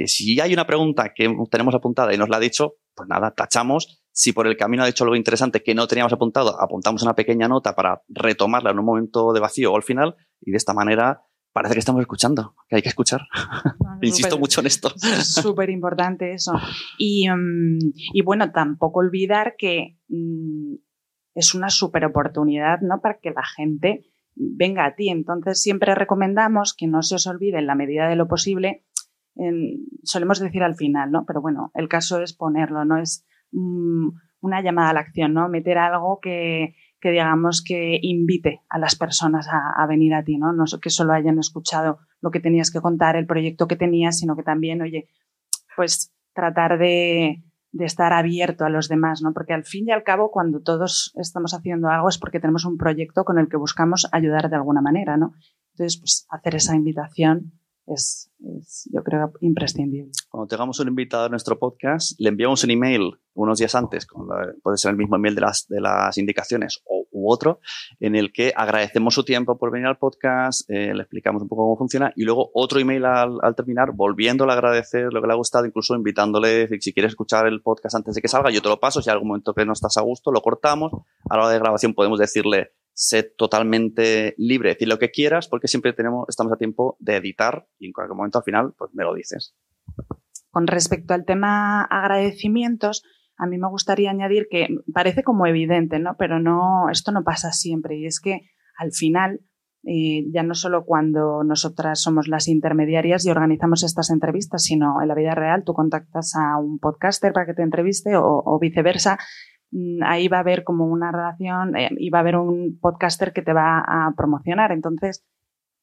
si 0.05 0.39
hay 0.39 0.53
una 0.53 0.67
pregunta 0.67 1.13
que 1.15 1.33
tenemos 1.49 1.73
apuntada 1.73 2.13
y 2.13 2.17
nos 2.17 2.29
la 2.29 2.37
ha 2.37 2.41
dicho, 2.41 2.75
pues 2.93 3.07
nada, 3.09 3.33
tachamos. 3.33 4.02
Si 4.13 4.31
por 4.31 4.45
el 4.45 4.55
camino 4.55 4.83
ha 4.83 4.85
dicho 4.85 5.03
algo 5.03 5.15
interesante 5.15 5.63
que 5.63 5.73
no 5.73 5.87
teníamos 5.87 6.13
apuntado, 6.13 6.61
apuntamos 6.61 7.01
una 7.01 7.15
pequeña 7.15 7.47
nota 7.47 7.75
para 7.75 8.03
retomarla 8.07 8.69
en 8.69 8.79
un 8.79 8.85
momento 8.85 9.33
de 9.33 9.39
vacío 9.39 9.73
o 9.73 9.75
al 9.75 9.83
final 9.83 10.15
y 10.39 10.51
de 10.51 10.57
esta 10.57 10.73
manera 10.73 11.23
parece 11.51 11.73
que 11.73 11.79
estamos 11.79 12.01
escuchando, 12.01 12.55
que 12.67 12.75
hay 12.75 12.81
que 12.83 12.89
escuchar. 12.89 13.21
Ah, 13.33 13.75
Insisto 14.01 14.29
super, 14.29 14.39
mucho 14.39 14.61
en 14.61 14.67
esto. 14.67 14.89
Súper 14.97 15.69
importante 15.71 16.33
eso. 16.33 16.53
Y, 16.97 17.29
um, 17.29 17.79
y, 18.13 18.21
bueno, 18.21 18.51
tampoco 18.51 18.99
olvidar 18.99 19.55
que 19.57 19.97
um, 20.09 20.77
es 21.33 21.55
una 21.55 21.69
súper 21.69 22.05
oportunidad 22.05 22.81
¿no? 22.81 23.01
para 23.01 23.19
que 23.19 23.31
la 23.31 23.43
gente 23.43 24.05
venga 24.35 24.85
a 24.85 24.95
ti. 24.95 25.09
Entonces 25.09 25.61
siempre 25.61 25.95
recomendamos 25.95 26.75
que 26.75 26.87
no 26.87 27.01
se 27.01 27.15
os 27.15 27.27
olvide 27.27 27.59
en 27.59 27.67
la 27.67 27.75
medida 27.75 28.07
de 28.07 28.15
lo 28.15 28.27
posible 28.27 28.85
en, 29.35 29.85
solemos 30.03 30.39
decir 30.39 30.63
al 30.63 30.75
final, 30.75 31.11
¿no? 31.11 31.25
Pero 31.25 31.41
bueno, 31.41 31.71
el 31.73 31.87
caso 31.87 32.21
es 32.21 32.33
ponerlo, 32.33 32.85
¿no? 32.85 32.97
Es 32.97 33.25
mm, 33.53 34.09
una 34.41 34.61
llamada 34.61 34.89
a 34.89 34.93
la 34.93 34.99
acción, 34.99 35.33
¿no? 35.33 35.47
Meter 35.47 35.77
algo 35.77 36.19
que, 36.21 36.75
que 36.99 37.11
digamos 37.11 37.61
que 37.61 37.99
invite 38.01 38.61
a 38.69 38.77
las 38.77 38.95
personas 38.95 39.47
a, 39.51 39.85
venir 39.87 40.13
a 40.13 40.23
ti, 40.23 40.37
¿no? 40.37 40.53
No 40.53 40.65
que 40.81 40.89
solo 40.89 41.13
hayan 41.13 41.39
escuchado 41.39 41.99
lo 42.21 42.31
que 42.31 42.39
tenías 42.39 42.71
que 42.71 42.81
contar, 42.81 43.15
el 43.15 43.25
proyecto 43.25 43.67
que 43.67 43.75
tenías, 43.75 44.19
sino 44.19 44.35
que 44.35 44.43
también, 44.43 44.81
oye, 44.81 45.09
pues 45.75 46.13
tratar 46.33 46.77
de, 46.77 47.43
de 47.73 47.85
estar 47.85 48.13
abierto 48.13 48.63
a 48.63 48.69
los 48.69 48.87
demás, 48.87 49.21
¿no? 49.21 49.33
Porque 49.33 49.53
al 49.53 49.65
fin 49.65 49.87
y 49.87 49.91
al 49.91 50.03
cabo, 50.03 50.31
cuando 50.31 50.61
todos 50.61 51.11
estamos 51.15 51.53
haciendo 51.53 51.89
algo 51.89 52.07
es 52.07 52.17
porque 52.17 52.39
tenemos 52.39 52.63
un 52.65 52.77
proyecto 52.77 53.25
con 53.25 53.39
el 53.39 53.49
que 53.49 53.57
buscamos 53.57 54.07
ayudar 54.11 54.49
de 54.49 54.55
alguna 54.55 54.81
manera, 54.81 55.17
¿no? 55.17 55.33
Entonces, 55.73 55.99
pues 55.99 56.25
hacer 56.29 56.55
esa 56.55 56.75
invitación 56.75 57.53
es, 57.87 58.31
es, 58.59 58.89
yo 58.91 59.03
creo, 59.03 59.33
imprescindible. 59.41 60.11
Cuando 60.29 60.47
tengamos 60.47 60.79
un 60.79 60.87
invitado 60.87 61.25
a 61.25 61.29
nuestro 61.29 61.59
podcast, 61.59 62.19
le 62.19 62.29
enviamos 62.29 62.63
un 62.63 62.71
email 62.71 63.11
unos 63.35 63.57
días 63.57 63.73
antes, 63.75 64.05
con 64.05 64.27
puede 64.61 64.77
ser 64.77 64.91
el 64.91 64.97
mismo 64.97 65.15
email 65.15 65.35
de 65.35 65.41
las, 65.41 65.67
de 65.67 65.81
las 65.81 66.17
indicaciones 66.17 66.81
o, 66.85 67.05
u 67.11 67.31
otro, 67.31 67.59
en 67.99 68.15
el 68.15 68.31
que 68.31 68.53
agradecemos 68.55 69.13
su 69.13 69.23
tiempo 69.23 69.57
por 69.57 69.71
venir 69.71 69.87
al 69.87 69.97
podcast, 69.97 70.69
eh, 70.69 70.93
le 70.93 71.01
explicamos 71.01 71.41
un 71.41 71.47
poco 71.47 71.63
cómo 71.63 71.77
funciona 71.77 72.11
y 72.15 72.23
luego 72.23 72.51
otro 72.53 72.79
email 72.79 73.05
al, 73.05 73.37
al, 73.41 73.55
terminar, 73.55 73.91
volviéndole 73.93 74.51
a 74.51 74.55
agradecer 74.55 75.11
lo 75.11 75.21
que 75.21 75.27
le 75.27 75.33
ha 75.33 75.37
gustado, 75.37 75.65
incluso 75.65 75.95
invitándole, 75.95 76.67
si 76.79 76.93
quieres 76.93 77.13
escuchar 77.13 77.47
el 77.47 77.61
podcast 77.61 77.95
antes 77.95 78.15
de 78.15 78.21
que 78.21 78.27
salga, 78.27 78.51
yo 78.51 78.61
te 78.61 78.69
lo 78.69 78.79
paso, 78.79 79.01
si 79.01 79.09
hay 79.09 79.13
algún 79.13 79.29
momento 79.29 79.53
que 79.53 79.65
no 79.65 79.73
estás 79.73 79.97
a 79.97 80.01
gusto, 80.01 80.31
lo 80.31 80.41
cortamos, 80.41 80.91
a 81.29 81.37
la 81.37 81.43
hora 81.43 81.53
de 81.53 81.59
grabación 81.59 81.93
podemos 81.93 82.19
decirle, 82.19 82.71
sé 82.93 83.23
totalmente 83.23 84.35
libre 84.37 84.69
de 84.69 84.75
decir 84.75 84.87
lo 84.87 84.99
que 84.99 85.11
quieras 85.11 85.47
porque 85.47 85.67
siempre 85.67 85.93
tenemos, 85.93 86.25
estamos 86.29 86.53
a 86.53 86.57
tiempo 86.57 86.95
de 86.99 87.15
editar 87.17 87.67
y 87.79 87.87
en 87.87 87.93
cualquier 87.93 88.15
momento 88.15 88.37
al 88.37 88.43
final 88.43 88.73
pues 88.77 88.91
me 88.93 89.03
lo 89.03 89.13
dices. 89.13 89.55
Con 90.49 90.67
respecto 90.67 91.13
al 91.13 91.25
tema 91.25 91.83
agradecimientos, 91.83 93.03
a 93.37 93.47
mí 93.47 93.57
me 93.57 93.67
gustaría 93.67 94.11
añadir 94.11 94.47
que 94.49 94.67
parece 94.93 95.23
como 95.23 95.47
evidente, 95.47 95.99
¿no? 95.99 96.15
Pero 96.17 96.39
no, 96.39 96.89
esto 96.91 97.11
no 97.11 97.23
pasa 97.23 97.51
siempre. 97.51 97.97
Y 97.97 98.05
es 98.05 98.19
que 98.19 98.41
al 98.77 98.91
final, 98.91 99.41
eh, 99.83 100.25
ya 100.31 100.43
no 100.43 100.53
solo 100.53 100.85
cuando 100.85 101.43
nosotras 101.43 102.01
somos 102.01 102.27
las 102.27 102.47
intermediarias 102.47 103.25
y 103.25 103.31
organizamos 103.31 103.83
estas 103.83 104.11
entrevistas, 104.11 104.63
sino 104.63 105.01
en 105.01 105.07
la 105.07 105.15
vida 105.15 105.35
real 105.35 105.63
tú 105.65 105.73
contactas 105.73 106.35
a 106.35 106.59
un 106.59 106.79
podcaster 106.79 107.33
para 107.33 107.45
que 107.45 107.53
te 107.53 107.63
entreviste 107.63 108.11
o, 108.15 108.59
viceversa. 108.59 109.17
Mm, 109.73 110.03
ahí 110.03 110.27
va 110.27 110.37
a 110.37 110.41
haber 110.41 110.63
como 110.63 110.85
una 110.85 111.11
relación 111.11 111.75
eh, 111.75 111.89
y 111.97 112.11
va 112.11 112.19
a 112.19 112.21
haber 112.21 112.35
un 112.35 112.77
podcaster 112.79 113.33
que 113.33 113.41
te 113.41 113.53
va 113.53 113.79
a 113.79 114.13
promocionar. 114.15 114.71
Entonces, 114.71 115.25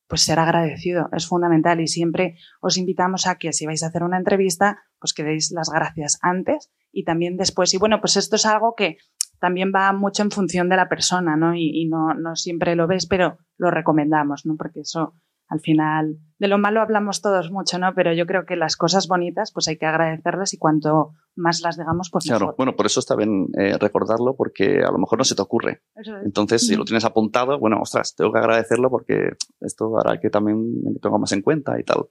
pues 0.07 0.23
ser 0.23 0.39
agradecido 0.39 1.09
es 1.13 1.27
fundamental 1.27 1.81
y 1.81 1.89
siempre 1.89 2.37
os 2.61 2.77
invitamos 2.79 3.27
a 3.27 3.37
que 3.37 3.53
si 3.53 3.67
vais 3.67 3.83
a 3.83 3.89
hacer 3.89 4.05
una 4.05 4.17
entrevista, 4.17 4.83
pues 5.01 5.13
que 5.13 5.25
deis 5.25 5.51
las 5.51 5.71
gracias 5.71 6.19
antes 6.23 6.71
y 6.93 7.05
también 7.05 7.37
después. 7.37 7.75
Y 7.75 7.79
bueno, 7.79 8.01
pues 8.01 8.17
esto 8.17 8.37
es 8.37 8.47
algo 8.47 8.75
que 8.77 8.99
también 9.41 9.73
va 9.75 9.93
mucho 9.93 10.23
en 10.23 10.31
función 10.31 10.69
de 10.69 10.77
la 10.77 10.89
persona, 10.89 11.37
¿no? 11.37 11.55
Y, 11.57 11.87
no, 11.89 12.15
no 12.15 12.37
siempre 12.37 12.77
lo 12.77 12.87
ves, 12.87 13.07
pero 13.07 13.39
lo 13.57 13.71
recomendamos, 13.71 14.47
¿no? 14.47 14.57
Porque 14.57 14.81
eso 14.81 15.15
al 15.51 15.61
final, 15.61 16.17
de 16.39 16.47
lo 16.47 16.59
malo 16.59 16.81
hablamos 16.81 17.21
todos 17.21 17.51
mucho, 17.51 17.77
¿no? 17.81 17.93
Pero 17.93 18.15
yo 18.15 18.25
creo 18.25 18.47
que 18.47 18.55
las 18.55 18.77
cosas 18.77 19.09
bonitas, 19.09 19.51
pues 19.53 19.67
hay 19.67 19.79
que 19.79 19.85
agradecerlas 19.85 20.55
y 20.55 20.59
cuanto 20.59 21.15
más 21.35 21.61
las 21.61 21.77
digamos, 21.77 22.09
pues 22.09 22.27
claro. 22.27 22.55
Bueno, 22.57 22.77
por 22.77 22.87
eso 22.87 23.01
está 23.01 23.17
bien 23.17 23.49
eh, 23.59 23.77
recordarlo 23.77 24.37
porque 24.37 24.79
a 24.79 24.93
lo 24.93 24.99
mejor 24.99 25.19
no 25.19 25.25
se 25.25 25.35
te 25.35 25.43
ocurre. 25.43 25.83
Entonces, 26.25 26.69
si 26.69 26.77
lo 26.77 26.85
tienes 26.85 27.05
apuntado, 27.05 27.59
bueno, 27.59 27.81
ostras, 27.83 28.15
tengo 28.15 28.33
que 28.33 28.39
agradecerlo 28.39 28.91
porque 28.91 29.31
esto 29.61 29.99
hará 29.99 30.21
que 30.21 30.31
también 30.31 30.85
me 30.85 31.01
tenga 31.01 31.19
más 31.19 31.33
en 31.33 31.43
cuenta 31.43 31.81
y 31.81 31.83
tal. 31.83 32.07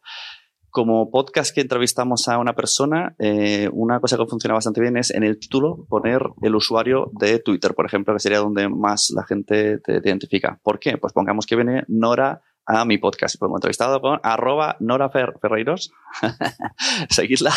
Como 0.70 1.10
podcast 1.10 1.56
que 1.56 1.62
entrevistamos 1.62 2.28
a 2.28 2.40
una 2.40 2.56
persona, 2.56 3.16
eh, 3.20 3.70
una 3.72 4.02
cosa 4.02 4.18
que 4.18 4.26
funciona 4.28 4.54
bastante 4.54 4.82
bien 4.82 4.98
es 4.98 5.12
en 5.12 5.24
el 5.24 5.40
título 5.40 5.86
poner 5.88 6.22
el 6.42 6.56
usuario 6.56 7.10
de 7.14 7.40
Twitter, 7.40 7.74
por 7.74 7.86
ejemplo, 7.86 8.14
que 8.14 8.20
sería 8.20 8.40
donde 8.40 8.68
más 8.68 9.12
la 9.16 9.24
gente 9.24 9.80
te, 9.80 10.02
te 10.02 10.10
identifica. 10.10 10.60
¿Por 10.62 10.78
qué? 10.78 10.98
Pues 10.98 11.14
pongamos 11.14 11.46
que 11.46 11.56
viene 11.56 11.86
Nora 11.88 12.44
a 12.70 12.86
mi 12.86 13.00
podcast. 13.00 13.36
Pues 13.40 13.50
hemos 13.50 13.58
entrevistado 13.58 14.00
con 14.00 14.20
arroba 14.24 14.78
Nora 14.80 15.10
Ferreiros. 15.10 15.92
Seguidla. 17.10 17.52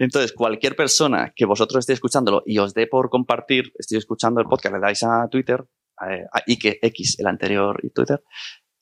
Entonces, 0.00 0.32
cualquier 0.32 0.74
persona 0.74 1.32
que 1.34 1.44
vosotros 1.44 1.80
estéis 1.80 1.98
escuchándolo 1.98 2.42
y 2.44 2.58
os 2.58 2.74
dé 2.74 2.88
por 2.88 3.08
compartir, 3.08 3.72
estéis 3.78 4.00
escuchando 4.00 4.40
el 4.40 4.46
podcast, 4.46 4.74
le 4.74 4.80
dais 4.80 5.02
a 5.04 5.28
Twitter, 5.28 5.64
a, 5.96 6.42
y 6.46 6.58
X, 6.82 7.20
el 7.20 7.26
anterior 7.28 7.78
y 7.84 7.90
Twitter, 7.90 8.22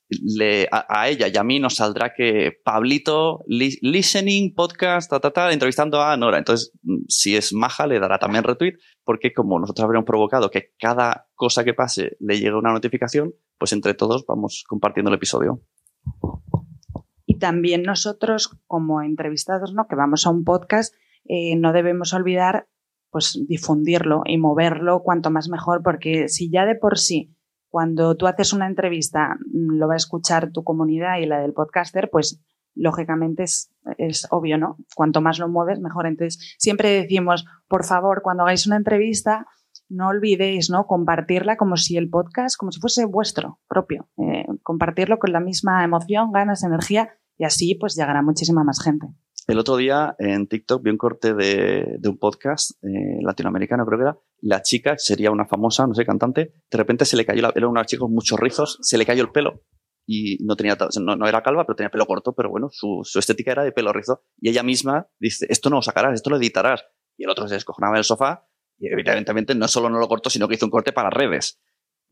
le, 0.09 0.67
a, 0.71 1.07
ella 1.07 1.27
y 1.27 1.37
a 1.37 1.43
mí 1.43 1.59
nos 1.59 1.75
saldrá 1.75 2.13
que 2.13 2.51
Pablito 2.63 3.43
listening 3.47 4.53
podcast, 4.53 5.09
ta, 5.09 5.19
ta, 5.19 5.31
ta, 5.31 5.51
entrevistando 5.51 6.01
a 6.01 6.15
Nora. 6.17 6.37
Entonces, 6.37 6.71
mm, 6.83 7.03
si 7.07 7.35
es 7.35 7.53
maja, 7.53 7.87
le 7.87 7.99
dará 7.99 8.19
también 8.19 8.43
retweet, 8.43 8.77
porque 9.03 9.33
como 9.33 9.59
nosotros 9.59 9.83
habríamos 9.83 10.07
provocado 10.07 10.49
que 10.49 10.73
cada 10.79 11.27
cosa 11.35 11.63
que 11.63 11.73
pase 11.73 12.17
le 12.19 12.37
llegue 12.37 12.55
una 12.55 12.73
notificación, 12.73 13.33
pues 13.57 13.73
entre 13.73 13.93
todos 13.93 14.25
vamos 14.27 14.63
compartiendo 14.67 15.09
el 15.09 15.15
episodio. 15.15 15.61
Y 17.25 17.39
también 17.39 17.83
nosotros, 17.83 18.59
como 18.67 19.01
entrevistados, 19.01 19.73
¿no? 19.73 19.87
que 19.87 19.95
vamos 19.95 20.25
a 20.27 20.29
un 20.29 20.43
podcast, 20.43 20.93
eh, 21.25 21.55
no 21.55 21.71
debemos 21.71 22.13
olvidar 22.13 22.67
pues 23.09 23.39
difundirlo 23.47 24.23
y 24.25 24.39
moverlo 24.39 25.03
cuanto 25.03 25.29
más 25.29 25.47
mejor, 25.47 25.83
porque 25.83 26.27
si 26.29 26.49
ya 26.49 26.65
de 26.65 26.75
por 26.75 26.97
sí 26.97 27.35
cuando 27.73 28.15
tú 28.15 28.27
haces 28.27 28.53
una 28.53 28.67
entrevista, 28.67 29.35
mm, 29.51 29.79
lo 29.79 29.87
va 29.87 29.95
a 29.95 29.97
escuchar 29.97 30.51
tu 30.51 30.63
comunidad 30.63 31.17
y 31.17 31.25
la 31.25 31.39
del 31.39 31.53
podcaster, 31.53 32.07
pues 32.11 32.39
lógicamente 32.75 33.41
es, 33.41 33.73
es, 33.97 34.27
obvio, 34.29 34.59
¿no? 34.59 34.77
Cuanto 34.95 35.21
más 35.21 35.39
lo 35.39 35.49
mueves, 35.49 35.79
mejor. 35.79 36.05
Entonces, 36.05 36.55
siempre 36.59 36.89
decimos, 36.89 37.45
por 37.67 37.83
favor, 37.83 38.21
cuando 38.21 38.43
hagáis 38.43 38.67
una 38.67 38.75
entrevista, 38.75 39.47
no 39.89 40.09
olvidéis, 40.09 40.69
¿no? 40.69 40.85
Compartirla 40.85 41.57
como 41.57 41.75
si 41.75 41.97
el 41.97 42.11
podcast, 42.11 42.57
como 42.57 42.71
si 42.71 42.79
fuese 42.79 43.05
vuestro 43.05 43.57
propio. 43.67 44.07
Eh, 44.17 44.45
compartirlo 44.61 45.17
con 45.17 45.31
la 45.31 45.39
misma 45.39 45.83
emoción, 45.83 46.31
ganas, 46.31 46.63
energía, 46.63 47.09
y 47.39 47.45
así 47.45 47.73
pues 47.73 47.95
llegará 47.95 48.21
muchísima 48.21 48.63
más 48.63 48.83
gente. 48.83 49.07
El 49.47 49.57
otro 49.57 49.77
día 49.77 50.15
en 50.19 50.45
TikTok 50.45 50.83
vi 50.83 50.91
un 50.91 50.97
corte 50.97 51.33
de, 51.33 51.99
un 52.05 52.19
podcast 52.19 52.71
eh, 52.83 53.17
latinoamericano, 53.23 53.83
creo 53.83 53.97
que 53.97 54.03
era. 54.03 54.17
La 54.43 54.61
chica 54.61 54.97
sería 54.97 55.31
una 55.31 55.45
famosa, 55.45 55.87
no 55.87 55.93
sé, 55.93 56.05
cantante. 56.05 56.53
De 56.69 56.77
repente 56.77 57.05
se 57.05 57.15
le 57.15 57.25
cayó, 57.25 57.41
la, 57.41 57.53
era 57.55 57.67
una 57.67 57.85
chica 57.85 58.01
con 58.01 58.13
muchos 58.13 58.39
rizos, 58.39 58.77
se 58.81 58.97
le 58.97 59.05
cayó 59.05 59.23
el 59.23 59.31
pelo 59.31 59.63
y 60.05 60.37
no 60.43 60.57
tenía, 60.57 60.77
no, 60.99 61.27
era 61.27 61.41
calva, 61.41 61.65
pero 61.65 61.77
tenía 61.77 61.89
pelo 61.89 62.05
corto, 62.05 62.33
pero 62.33 62.49
bueno, 62.49 62.67
su, 62.71 63.01
su, 63.03 63.19
estética 63.19 63.53
era 63.53 63.63
de 63.63 63.71
pelo 63.71 63.93
rizo. 63.93 64.23
Y 64.39 64.49
ella 64.49 64.63
misma 64.63 65.07
dice, 65.19 65.45
esto 65.49 65.69
no 65.69 65.77
lo 65.77 65.81
sacarás, 65.81 66.13
esto 66.13 66.29
lo 66.29 66.37
editarás. 66.37 66.83
Y 67.17 67.23
el 67.23 67.29
otro 67.29 67.47
se 67.47 67.53
descojonaba 67.53 67.95
del 67.95 68.03
sofá 68.03 68.47
y 68.77 68.91
evidentemente 68.91 69.55
no 69.55 69.67
solo 69.67 69.89
no 69.89 69.99
lo 69.99 70.07
cortó, 70.07 70.29
sino 70.29 70.47
que 70.47 70.55
hizo 70.55 70.65
un 70.65 70.71
corte 70.71 70.91
para 70.91 71.09
redes 71.09 71.61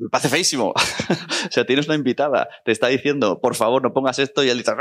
me 0.01 0.09
parece 0.09 0.29
feísimo. 0.29 0.69
o 1.47 1.51
sea, 1.51 1.65
tienes 1.65 1.87
una 1.87 1.95
invitada, 1.95 2.49
te 2.65 2.71
está 2.71 2.87
diciendo, 2.87 3.39
por 3.39 3.55
favor, 3.55 3.81
no 3.83 3.93
pongas 3.93 4.19
esto, 4.19 4.43
y 4.43 4.49
él 4.49 4.57
dice, 4.57 4.71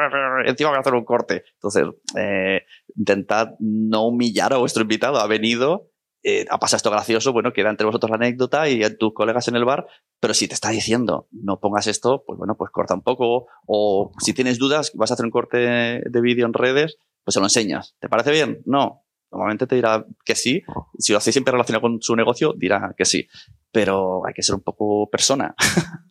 encima 0.47 0.71
voy 0.71 0.79
a 0.79 0.81
hacer 0.81 0.95
un 0.95 1.05
corte. 1.05 1.45
Entonces, 1.55 1.85
eh, 2.17 2.63
intentad 2.97 3.51
no 3.61 4.07
humillar 4.07 4.53
a 4.53 4.59
vuestro 4.59 4.83
invitado. 4.83 5.19
Ha 5.19 5.27
venido, 5.27 5.91
eh, 6.23 6.47
ha 6.51 6.59
pasado 6.59 6.77
esto 6.79 6.91
gracioso, 6.91 7.33
bueno, 7.33 7.53
queda 7.53 7.71
entre 7.71 7.87
vosotros 7.87 8.11
la 8.11 8.17
anécdota 8.17 8.69
y 8.69 8.83
tus 8.97 9.15
colegas 9.15 9.49
en 9.49 9.57
el 9.57 9.65
bar, 9.65 9.87
pero 10.21 10.35
si 10.35 10.49
te 10.49 10.55
está 10.55 10.71
diciendo, 10.71 11.29
no 11.33 11.61
pongas 11.61 11.87
esto, 11.87 12.23
pues 12.27 12.39
bueno, 12.39 12.57
pues 12.57 12.71
corta 12.71 12.95
un 12.95 13.03
poco. 13.03 13.47
O 13.67 14.13
si 14.19 14.35
tienes 14.35 14.59
dudas, 14.59 14.93
vas 14.95 15.11
a 15.11 15.15
hacer 15.15 15.25
un 15.25 15.31
corte 15.31 15.59
de 15.59 16.21
vídeo 16.21 16.47
en 16.47 16.53
redes, 16.53 16.99
pues 17.25 17.35
se 17.35 17.41
lo 17.41 17.47
enseñas. 17.47 17.97
¿Te 18.01 18.09
parece 18.09 18.31
bien? 18.33 18.63
No. 18.65 19.05
Normalmente 19.33 19.67
te 19.67 19.77
dirá 19.77 20.05
que 20.25 20.35
sí. 20.35 20.63
Si 20.99 21.13
lo 21.13 21.19
hacéis 21.19 21.35
siempre 21.35 21.53
relacionado 21.53 21.83
con 21.83 22.03
su 22.03 22.17
negocio, 22.17 22.53
dirá 22.57 22.95
que 22.97 23.05
sí. 23.05 23.29
Pero 23.71 24.27
hay 24.27 24.35
que 24.35 24.43
ser 24.43 24.57
un 24.57 24.63
poco 24.63 25.09
persona. 25.09 25.55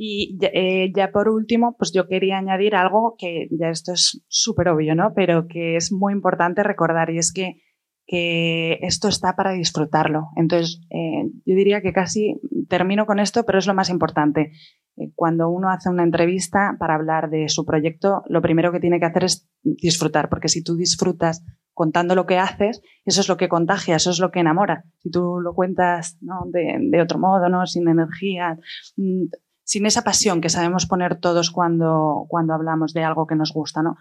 Y 0.00 0.38
eh, 0.40 0.92
ya 0.94 1.10
por 1.10 1.28
último, 1.28 1.74
pues 1.76 1.92
yo 1.92 2.06
quería 2.06 2.38
añadir 2.38 2.76
algo 2.76 3.16
que 3.18 3.48
ya 3.50 3.68
esto 3.70 3.92
es 3.92 4.22
súper 4.28 4.68
obvio, 4.68 4.94
¿no? 4.94 5.12
Pero 5.12 5.48
que 5.48 5.74
es 5.74 5.90
muy 5.90 6.12
importante 6.12 6.62
recordar 6.62 7.10
y 7.10 7.18
es 7.18 7.32
que, 7.32 7.60
que 8.08 8.78
esto 8.80 9.06
está 9.08 9.36
para 9.36 9.52
disfrutarlo. 9.52 10.28
Entonces, 10.34 10.80
eh, 10.88 11.30
yo 11.44 11.54
diría 11.54 11.82
que 11.82 11.92
casi 11.92 12.40
termino 12.66 13.04
con 13.04 13.20
esto, 13.20 13.44
pero 13.44 13.58
es 13.58 13.66
lo 13.66 13.74
más 13.74 13.90
importante. 13.90 14.52
Eh, 14.96 15.12
cuando 15.14 15.50
uno 15.50 15.68
hace 15.68 15.90
una 15.90 16.04
entrevista 16.04 16.74
para 16.78 16.94
hablar 16.94 17.28
de 17.28 17.50
su 17.50 17.66
proyecto, 17.66 18.22
lo 18.26 18.40
primero 18.40 18.72
que 18.72 18.80
tiene 18.80 18.98
que 18.98 19.04
hacer 19.04 19.24
es 19.24 19.46
disfrutar, 19.62 20.30
porque 20.30 20.48
si 20.48 20.64
tú 20.64 20.74
disfrutas 20.74 21.44
contando 21.74 22.14
lo 22.14 22.24
que 22.24 22.38
haces, 22.38 22.80
eso 23.04 23.20
es 23.20 23.28
lo 23.28 23.36
que 23.36 23.50
contagia, 23.50 23.96
eso 23.96 24.10
es 24.10 24.20
lo 24.20 24.30
que 24.30 24.40
enamora. 24.40 24.84
Si 25.00 25.10
tú 25.10 25.38
lo 25.40 25.54
cuentas 25.54 26.16
de, 26.20 27.02
otro 27.02 27.18
modo, 27.18 27.50
¿no? 27.50 27.66
sin 27.66 27.88
energía, 27.88 28.58
mm, 28.96 29.26
sin 29.64 29.84
esa 29.84 30.02
pasión 30.02 30.40
que 30.40 30.48
sabemos 30.48 30.86
poner 30.86 31.20
todos 31.20 31.50
cuando, 31.50 32.24
cuando 32.28 32.54
hablamos 32.54 32.94
de 32.94 33.04
algo 33.04 33.26
que 33.26 33.36
nos 33.36 33.52
gusta, 33.52 33.82
¿no? 33.82 33.96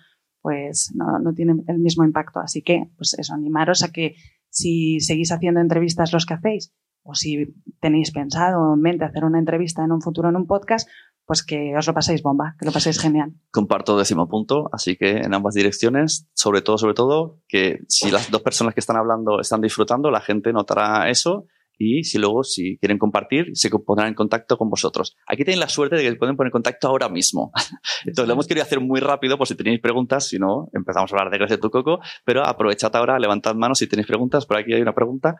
Pues 0.47 0.93
no, 0.95 1.19
no 1.19 1.33
tiene 1.33 1.61
el 1.67 1.79
mismo 1.79 2.05
impacto. 2.05 2.39
Así 2.39 2.61
que, 2.61 2.89
pues 2.95 3.15
eso, 3.19 3.33
animaros 3.33 3.83
a 3.83 3.91
que 3.91 4.15
si 4.49 5.01
seguís 5.01 5.33
haciendo 5.33 5.59
entrevistas 5.59 6.13
los 6.13 6.25
que 6.25 6.35
hacéis, 6.35 6.73
o 7.03 7.15
si 7.15 7.53
tenéis 7.81 8.11
pensado 8.11 8.75
en 8.75 8.79
mente 8.79 9.03
hacer 9.03 9.25
una 9.25 9.39
entrevista 9.39 9.83
en 9.83 9.91
un 9.91 10.01
futuro 10.01 10.29
en 10.29 10.37
un 10.37 10.47
podcast, 10.47 10.87
pues 11.25 11.43
que 11.43 11.75
os 11.77 11.85
lo 11.85 11.93
paséis 11.93 12.21
bomba, 12.23 12.55
que 12.57 12.65
lo 12.65 12.71
paséis 12.71 12.97
genial. 12.97 13.33
Comparto 13.51 13.97
décimo 13.97 14.29
punto, 14.29 14.69
así 14.71 14.95
que 14.95 15.17
en 15.17 15.33
ambas 15.33 15.53
direcciones, 15.53 16.29
sobre 16.33 16.61
todo, 16.61 16.77
sobre 16.77 16.93
todo, 16.93 17.41
que 17.49 17.81
si 17.89 18.09
las 18.09 18.31
dos 18.31 18.41
personas 18.41 18.73
que 18.73 18.79
están 18.79 18.95
hablando 18.95 19.41
están 19.41 19.59
disfrutando, 19.59 20.11
la 20.11 20.21
gente 20.21 20.53
notará 20.53 21.09
eso 21.09 21.45
y 21.77 22.03
si 22.03 22.17
luego, 22.17 22.43
si 22.43 22.77
quieren 22.77 22.97
compartir, 22.97 23.51
se 23.53 23.69
pondrán 23.69 24.09
en 24.09 24.13
contacto 24.13 24.57
con 24.57 24.69
vosotros. 24.69 25.15
Aquí 25.27 25.43
tienen 25.43 25.59
la 25.59 25.69
suerte 25.69 25.95
de 25.95 26.03
que 26.03 26.09
se 26.09 26.15
pueden 26.15 26.35
poner 26.35 26.49
en 26.49 26.53
contacto 26.53 26.87
ahora 26.87 27.09
mismo. 27.09 27.51
Entonces, 28.05 28.27
lo 28.27 28.33
hemos 28.33 28.47
querido 28.47 28.63
hacer 28.63 28.79
muy 28.79 28.99
rápido 28.99 29.37
por 29.37 29.47
si 29.47 29.55
tenéis 29.55 29.79
preguntas, 29.79 30.27
si 30.27 30.39
no, 30.39 30.69
empezamos 30.73 31.11
a 31.11 31.15
hablar 31.15 31.31
de 31.31 31.37
Grecia 31.37 31.59
tu 31.59 31.69
Coco, 31.69 31.99
pero 32.25 32.45
aprovechad 32.45 32.95
ahora, 32.95 33.19
levantad 33.19 33.55
manos 33.55 33.79
si 33.79 33.87
tenéis 33.87 34.07
preguntas, 34.07 34.45
por 34.45 34.57
aquí 34.57 34.73
hay 34.73 34.81
una 34.81 34.95
pregunta 34.95 35.37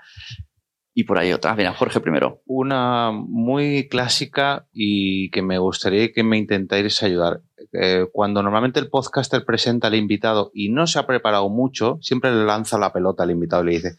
y 0.98 1.03
por 1.03 1.20
ahí 1.20 1.32
otra. 1.32 1.56
Mira, 1.56 1.74
Jorge 1.74 2.00
primero. 2.00 2.41
Una 2.48 3.12
muy 3.12 3.88
clásica 3.88 4.67
y 4.74 5.29
que 5.29 5.44
me 5.44 5.60
gustaría 5.60 6.12
que 6.12 6.24
me 6.24 6.39
intentáis 6.39 7.03
ayudar. 7.03 7.41
Eh, 7.72 8.08
cuando 8.12 8.41
normalmente 8.41 8.79
el 8.79 8.89
podcaster 8.89 9.46
presenta 9.46 9.89
al 9.89 9.94
invitado 9.94 10.50
y 10.56 10.70
no 10.70 10.88
se 10.88 10.98
ha 10.98 11.06
preparado 11.06 11.50
mucho, 11.50 12.00
siempre 12.01 12.32
le 12.32 12.46
lanza 12.46 12.79
la 12.79 12.94
pelota 12.94 13.22
al 13.22 13.29
invitado 13.29 13.62
y 13.62 13.65
le 13.67 13.72
dice, 13.74 13.98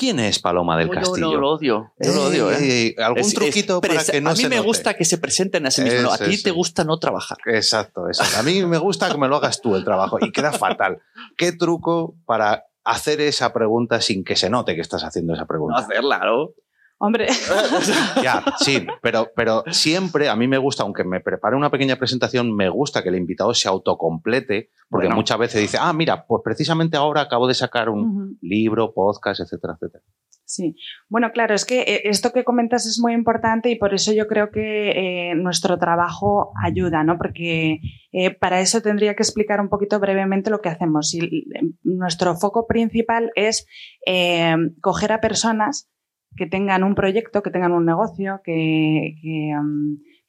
¿Quién 0.00 0.18
es 0.18 0.38
Paloma 0.38 0.78
del 0.78 0.88
Castillo? 0.88 1.32
Yo, 1.32 1.38
lo 1.38 1.50
odio. 1.50 1.92
Yo 1.98 2.14
lo 2.14 2.24
odio, 2.24 2.50
¿eh? 2.52 2.94
¿Algún 2.96 3.30
truquito 3.34 3.82
para 3.82 4.02
que 4.02 4.18
no 4.22 4.30
A 4.30 4.34
mí 4.34 4.46
me 4.48 4.60
gusta 4.60 4.94
que 4.94 5.04
se 5.04 5.18
presenten 5.18 5.66
a 5.66 5.70
sí 5.70 5.82
mismo. 5.82 6.10
a 6.10 6.16
ti 6.16 6.42
te 6.42 6.50
gusta 6.50 6.84
no 6.84 6.98
trabajar. 6.98 7.36
Exacto, 7.44 8.06
exacto. 8.06 8.38
A 8.38 8.42
mí 8.42 8.64
me 8.64 8.78
gusta 8.78 9.10
que 9.10 9.18
me 9.18 9.28
lo 9.28 9.36
hagas 9.36 9.60
tú 9.60 9.76
el 9.76 9.84
trabajo 9.84 10.16
y 10.18 10.32
queda 10.32 10.52
fatal. 10.52 11.02
¿Qué 11.36 11.52
truco 11.52 12.14
para 12.24 12.64
hacer 12.82 13.20
esa 13.20 13.52
pregunta 13.52 14.00
sin 14.00 14.24
que 14.24 14.36
se 14.36 14.48
note 14.48 14.74
que 14.74 14.80
estás 14.80 15.04
haciendo 15.04 15.34
esa 15.34 15.44
pregunta. 15.44 15.80
hacerla, 15.80 16.20
¿no? 16.20 16.54
Hombre. 17.02 17.28
ya, 18.22 18.44
sí, 18.58 18.86
pero, 19.00 19.30
pero 19.34 19.64
siempre 19.70 20.28
a 20.28 20.36
mí 20.36 20.46
me 20.46 20.58
gusta, 20.58 20.82
aunque 20.82 21.02
me 21.02 21.20
prepare 21.20 21.56
una 21.56 21.70
pequeña 21.70 21.96
presentación, 21.96 22.54
me 22.54 22.68
gusta 22.68 23.02
que 23.02 23.08
el 23.08 23.16
invitado 23.16 23.54
se 23.54 23.68
autocomplete, 23.68 24.68
porque 24.90 25.06
Bueno. 25.06 25.16
muchas 25.16 25.38
veces 25.38 25.62
dice, 25.62 25.78
ah, 25.80 25.94
mira, 25.94 26.26
pues 26.26 26.42
precisamente 26.44 26.98
ahora 26.98 27.22
acabo 27.22 27.48
de 27.48 27.54
sacar 27.54 27.88
un 27.88 28.38
libro, 28.42 28.92
podcast, 28.92 29.40
etcétera, 29.40 29.74
etcétera. 29.74 30.04
Sí, 30.44 30.74
bueno, 31.08 31.30
claro, 31.32 31.54
es 31.54 31.64
que 31.64 31.82
eh, 31.82 32.02
esto 32.04 32.32
que 32.32 32.44
comentas 32.44 32.84
es 32.84 32.98
muy 33.00 33.14
importante 33.14 33.70
y 33.70 33.76
por 33.76 33.94
eso 33.94 34.12
yo 34.12 34.26
creo 34.26 34.50
que 34.50 35.30
eh, 35.30 35.34
nuestro 35.36 35.78
trabajo 35.78 36.52
ayuda, 36.62 37.02
¿no? 37.04 37.16
Porque 37.16 37.78
eh, 38.12 38.34
para 38.34 38.60
eso 38.60 38.82
tendría 38.82 39.14
que 39.14 39.22
explicar 39.22 39.60
un 39.60 39.68
poquito 39.68 40.00
brevemente 40.00 40.50
lo 40.50 40.60
que 40.60 40.68
hacemos. 40.68 41.14
Y 41.14 41.46
nuestro 41.84 42.34
foco 42.34 42.66
principal 42.66 43.30
es 43.36 43.64
eh, 44.04 44.56
coger 44.82 45.12
a 45.12 45.20
personas 45.20 45.88
que 46.36 46.46
tengan 46.46 46.84
un 46.84 46.94
proyecto, 46.94 47.42
que 47.42 47.50
tengan 47.50 47.72
un 47.72 47.84
negocio, 47.84 48.40
que, 48.44 49.16
que, 49.20 49.54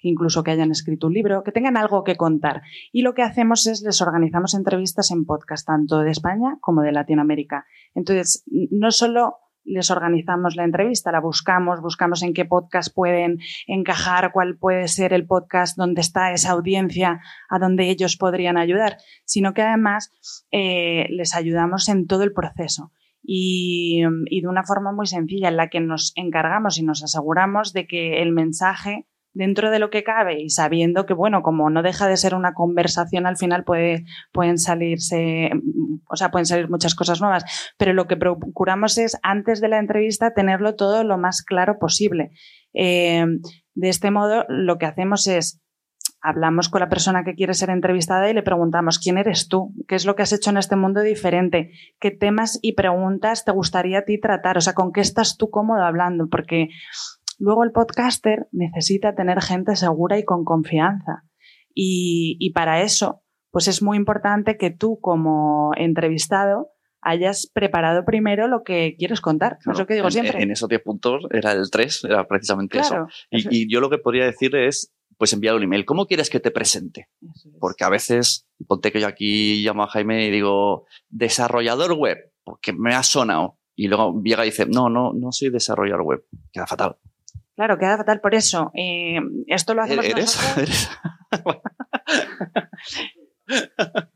incluso 0.03 0.43
que 0.43 0.51
hayan 0.51 0.71
escrito 0.71 1.07
un 1.07 1.13
libro, 1.13 1.43
que 1.43 1.51
tengan 1.51 1.77
algo 1.77 2.03
que 2.03 2.15
contar. 2.15 2.63
Y 2.91 3.01
lo 3.03 3.13
que 3.13 3.21
hacemos 3.21 3.67
es 3.67 3.81
les 3.83 4.01
organizamos 4.01 4.53
entrevistas 4.53 5.11
en 5.11 5.25
podcast, 5.25 5.67
tanto 5.67 5.99
de 5.99 6.11
España 6.11 6.57
como 6.59 6.81
de 6.81 6.91
Latinoamérica. 6.91 7.65
Entonces, 7.93 8.43
no 8.47 8.91
solo 8.91 9.37
les 9.63 9.91
organizamos 9.91 10.55
la 10.55 10.63
entrevista, 10.63 11.11
la 11.11 11.19
buscamos, 11.19 11.81
buscamos 11.81 12.23
en 12.23 12.33
qué 12.33 12.45
podcast 12.45 12.93
pueden 12.93 13.39
encajar, 13.67 14.31
cuál 14.31 14.57
puede 14.57 14.87
ser 14.87 15.13
el 15.13 15.25
podcast 15.25 15.77
donde 15.77 16.01
está 16.01 16.33
esa 16.33 16.51
audiencia 16.51 17.21
a 17.49 17.59
donde 17.59 17.89
ellos 17.89 18.17
podrían 18.17 18.57
ayudar, 18.57 18.97
sino 19.25 19.53
que 19.53 19.61
además 19.61 20.11
eh, 20.51 21.07
les 21.09 21.35
ayudamos 21.35 21.89
en 21.89 22.07
todo 22.07 22.23
el 22.23 22.33
proceso. 22.33 22.91
Y, 23.23 24.01
y 24.25 24.41
de 24.41 24.47
una 24.47 24.63
forma 24.63 24.91
muy 24.91 25.05
sencilla 25.05 25.49
en 25.49 25.57
la 25.57 25.69
que 25.69 25.79
nos 25.79 26.11
encargamos 26.15 26.77
y 26.77 26.83
nos 26.83 27.03
aseguramos 27.03 27.73
de 27.73 27.87
que 27.87 28.21
el 28.21 28.31
mensaje 28.31 29.07
dentro 29.33 29.71
de 29.71 29.79
lo 29.79 29.89
que 29.89 30.03
cabe 30.03 30.41
y 30.41 30.49
sabiendo 30.49 31.05
que, 31.05 31.13
bueno, 31.13 31.41
como 31.41 31.69
no 31.69 31.83
deja 31.83 32.07
de 32.07 32.17
ser 32.17 32.35
una 32.35 32.53
conversación, 32.53 33.25
al 33.25 33.37
final 33.37 33.63
puede, 33.63 34.05
pueden 34.31 34.57
salirse, 34.57 35.51
o 36.09 36.15
sea, 36.15 36.31
pueden 36.31 36.45
salir 36.45 36.69
muchas 36.69 36.95
cosas 36.95 37.21
nuevas, 37.21 37.43
pero 37.77 37.93
lo 37.93 38.07
que 38.07 38.17
procuramos 38.17 38.97
es, 38.97 39.17
antes 39.23 39.61
de 39.61 39.69
la 39.69 39.79
entrevista, 39.79 40.33
tenerlo 40.33 40.75
todo 40.75 41.03
lo 41.03 41.17
más 41.17 41.43
claro 41.43 41.77
posible. 41.79 42.31
Eh, 42.73 43.25
de 43.73 43.89
este 43.89 44.11
modo, 44.11 44.45
lo 44.49 44.77
que 44.77 44.85
hacemos 44.85 45.27
es, 45.27 45.61
hablamos 46.21 46.69
con 46.69 46.81
la 46.81 46.89
persona 46.89 47.23
que 47.23 47.35
quiere 47.35 47.53
ser 47.53 47.69
entrevistada 47.69 48.29
y 48.29 48.33
le 48.33 48.43
preguntamos, 48.43 48.99
¿quién 48.99 49.17
eres 49.17 49.47
tú? 49.47 49.73
¿Qué 49.87 49.95
es 49.95 50.05
lo 50.05 50.15
que 50.15 50.23
has 50.23 50.33
hecho 50.33 50.49
en 50.49 50.57
este 50.57 50.75
mundo 50.75 51.01
diferente? 51.01 51.71
¿Qué 51.99 52.11
temas 52.11 52.59
y 52.61 52.73
preguntas 52.73 53.45
te 53.45 53.51
gustaría 53.51 53.99
a 53.99 54.05
ti 54.05 54.19
tratar? 54.19 54.57
O 54.57 54.61
sea, 54.61 54.73
¿con 54.73 54.91
qué 54.91 55.01
estás 55.01 55.37
tú 55.37 55.49
cómodo 55.49 55.83
hablando? 55.83 56.27
Porque 56.29 56.69
Luego 57.41 57.63
el 57.63 57.71
podcaster 57.71 58.47
necesita 58.51 59.15
tener 59.15 59.41
gente 59.41 59.75
segura 59.75 60.19
y 60.19 60.23
con 60.23 60.45
confianza. 60.45 61.23
Y, 61.73 62.37
y, 62.39 62.51
para 62.51 62.83
eso, 62.83 63.23
pues 63.49 63.67
es 63.67 63.81
muy 63.81 63.97
importante 63.97 64.57
que 64.57 64.69
tú 64.69 64.99
como 65.01 65.71
entrevistado 65.75 66.69
hayas 67.01 67.49
preparado 67.51 68.05
primero 68.05 68.47
lo 68.47 68.61
que 68.61 68.95
quieres 68.95 69.21
contar. 69.21 69.57
Claro, 69.57 69.73
es 69.73 69.79
lo 69.79 69.87
que 69.87 69.95
digo 69.95 70.05
en, 70.05 70.11
siempre. 70.11 70.43
En 70.43 70.51
esos 70.51 70.69
10 70.69 70.83
puntos 70.83 71.23
era 71.31 71.53
el 71.53 71.71
3, 71.71 72.03
era 72.03 72.27
precisamente 72.27 72.77
claro, 72.77 73.07
eso. 73.07 73.17
Y, 73.31 73.63
y, 73.63 73.73
yo 73.73 73.79
lo 73.79 73.89
que 73.89 73.97
podría 73.97 74.25
decir 74.25 74.55
es, 74.55 74.93
pues 75.21 75.33
enviar 75.33 75.53
un 75.53 75.61
email. 75.61 75.85
¿Cómo 75.85 76.07
quieres 76.07 76.31
que 76.31 76.39
te 76.39 76.49
presente? 76.49 77.07
Porque 77.59 77.83
a 77.83 77.89
veces, 77.89 78.47
ponte 78.67 78.91
que 78.91 78.99
yo 78.99 79.05
aquí 79.05 79.61
llamo 79.63 79.83
a 79.83 79.87
Jaime 79.87 80.25
y 80.25 80.31
digo, 80.31 80.87
desarrollador 81.09 81.93
web, 81.93 82.17
porque 82.43 82.73
me 82.73 82.95
ha 82.95 83.03
sonado. 83.03 83.59
Y 83.75 83.87
luego 83.87 84.19
llega 84.23 84.43
y 84.43 84.49
dice, 84.49 84.65
no, 84.65 84.89
no, 84.89 85.13
no 85.13 85.31
soy 85.31 85.51
desarrollador 85.51 86.01
web. 86.01 86.25
Queda 86.51 86.65
fatal. 86.65 86.97
Claro, 87.55 87.77
queda 87.77 87.97
fatal 87.97 88.19
por 88.19 88.33
eso. 88.33 88.71
Eh, 88.73 89.19
esto 89.45 89.75
lo 89.75 89.83
hacemos 89.83 90.05
¿Eres? 90.05 90.39
nosotros. 90.57 90.89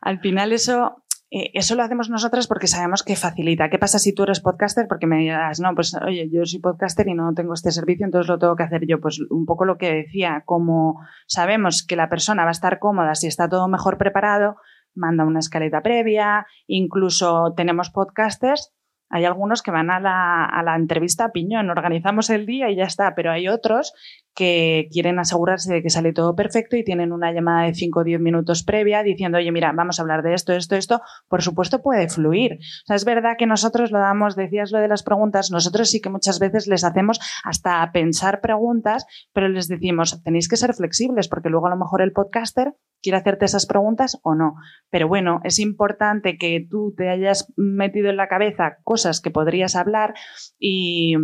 Al 0.00 0.18
final 0.18 0.52
eso, 0.52 1.03
eh, 1.36 1.50
eso 1.52 1.74
lo 1.74 1.82
hacemos 1.82 2.10
nosotros 2.10 2.46
porque 2.46 2.68
sabemos 2.68 3.02
que 3.02 3.16
facilita. 3.16 3.68
¿Qué 3.68 3.76
pasa 3.76 3.98
si 3.98 4.14
tú 4.14 4.22
eres 4.22 4.38
podcaster? 4.38 4.86
Porque 4.86 5.08
me 5.08 5.18
dirás, 5.18 5.58
no, 5.58 5.74
pues 5.74 5.92
oye, 5.94 6.30
yo 6.30 6.44
soy 6.44 6.60
podcaster 6.60 7.08
y 7.08 7.14
no 7.14 7.34
tengo 7.34 7.54
este 7.54 7.72
servicio, 7.72 8.06
entonces 8.06 8.28
lo 8.28 8.38
tengo 8.38 8.54
que 8.54 8.62
hacer 8.62 8.86
yo. 8.86 9.00
Pues 9.00 9.18
un 9.30 9.44
poco 9.44 9.64
lo 9.64 9.76
que 9.76 9.92
decía, 9.92 10.44
como 10.46 11.00
sabemos 11.26 11.84
que 11.84 11.96
la 11.96 12.08
persona 12.08 12.44
va 12.44 12.50
a 12.50 12.52
estar 12.52 12.78
cómoda 12.78 13.16
si 13.16 13.26
está 13.26 13.48
todo 13.48 13.66
mejor 13.66 13.98
preparado, 13.98 14.58
manda 14.94 15.24
una 15.24 15.40
escaleta 15.40 15.82
previa, 15.82 16.46
incluso 16.68 17.52
tenemos 17.56 17.90
podcasters 17.90 18.72
hay 19.10 19.26
algunos 19.26 19.62
que 19.62 19.70
van 19.70 19.90
a 19.90 20.00
la, 20.00 20.44
a 20.44 20.62
la, 20.62 20.74
entrevista 20.74 21.26
a 21.26 21.32
piñón, 21.32 21.70
organizamos 21.70 22.30
el 22.30 22.46
día 22.46 22.70
y 22.70 22.76
ya 22.76 22.84
está, 22.84 23.14
pero 23.14 23.30
hay 23.30 23.46
otros 23.46 23.92
que 24.34 24.88
quieren 24.90 25.18
asegurarse 25.18 25.72
de 25.72 25.82
que 25.82 25.90
sale 25.90 26.12
todo 26.12 26.34
perfecto 26.34 26.76
y 26.76 26.84
tienen 26.84 27.12
una 27.12 27.32
llamada 27.32 27.66
de 27.66 27.74
5 27.74 28.00
o 28.00 28.04
10 28.04 28.20
minutos 28.20 28.64
previa 28.64 29.02
diciendo, 29.02 29.38
oye, 29.38 29.52
mira, 29.52 29.72
vamos 29.72 29.98
a 29.98 30.02
hablar 30.02 30.22
de 30.22 30.34
esto, 30.34 30.52
esto, 30.52 30.74
esto. 30.76 31.00
Por 31.28 31.42
supuesto 31.42 31.82
puede 31.82 32.08
fluir. 32.08 32.54
O 32.54 32.86
sea, 32.86 32.96
es 32.96 33.04
verdad 33.04 33.36
que 33.38 33.46
nosotros 33.46 33.90
lo 33.90 33.98
damos, 33.98 34.36
decías 34.36 34.72
lo 34.72 34.78
de 34.78 34.88
las 34.88 35.02
preguntas, 35.02 35.50
nosotros 35.50 35.90
sí 35.90 36.00
que 36.00 36.10
muchas 36.10 36.38
veces 36.38 36.66
les 36.66 36.84
hacemos 36.84 37.20
hasta 37.44 37.90
pensar 37.92 38.40
preguntas, 38.40 39.06
pero 39.32 39.48
les 39.48 39.68
decimos, 39.68 40.22
tenéis 40.22 40.48
que 40.48 40.56
ser 40.56 40.74
flexibles 40.74 41.28
porque 41.28 41.48
luego 41.48 41.68
a 41.68 41.70
lo 41.70 41.76
mejor 41.76 42.02
el 42.02 42.12
podcaster 42.12 42.74
quiere 43.04 43.18
hacerte 43.18 43.44
esas 43.44 43.66
preguntas 43.66 44.18
o 44.22 44.34
no. 44.34 44.54
Pero 44.90 45.06
bueno, 45.06 45.40
es 45.44 45.58
importante 45.58 46.38
que 46.38 46.66
tú 46.68 46.94
te 46.96 47.10
hayas 47.10 47.52
metido 47.56 48.08
en 48.08 48.16
la 48.16 48.28
cabeza 48.28 48.78
cosas 48.82 49.20
que 49.20 49.30
podrías 49.30 49.76
hablar 49.76 50.14
y, 50.58 51.14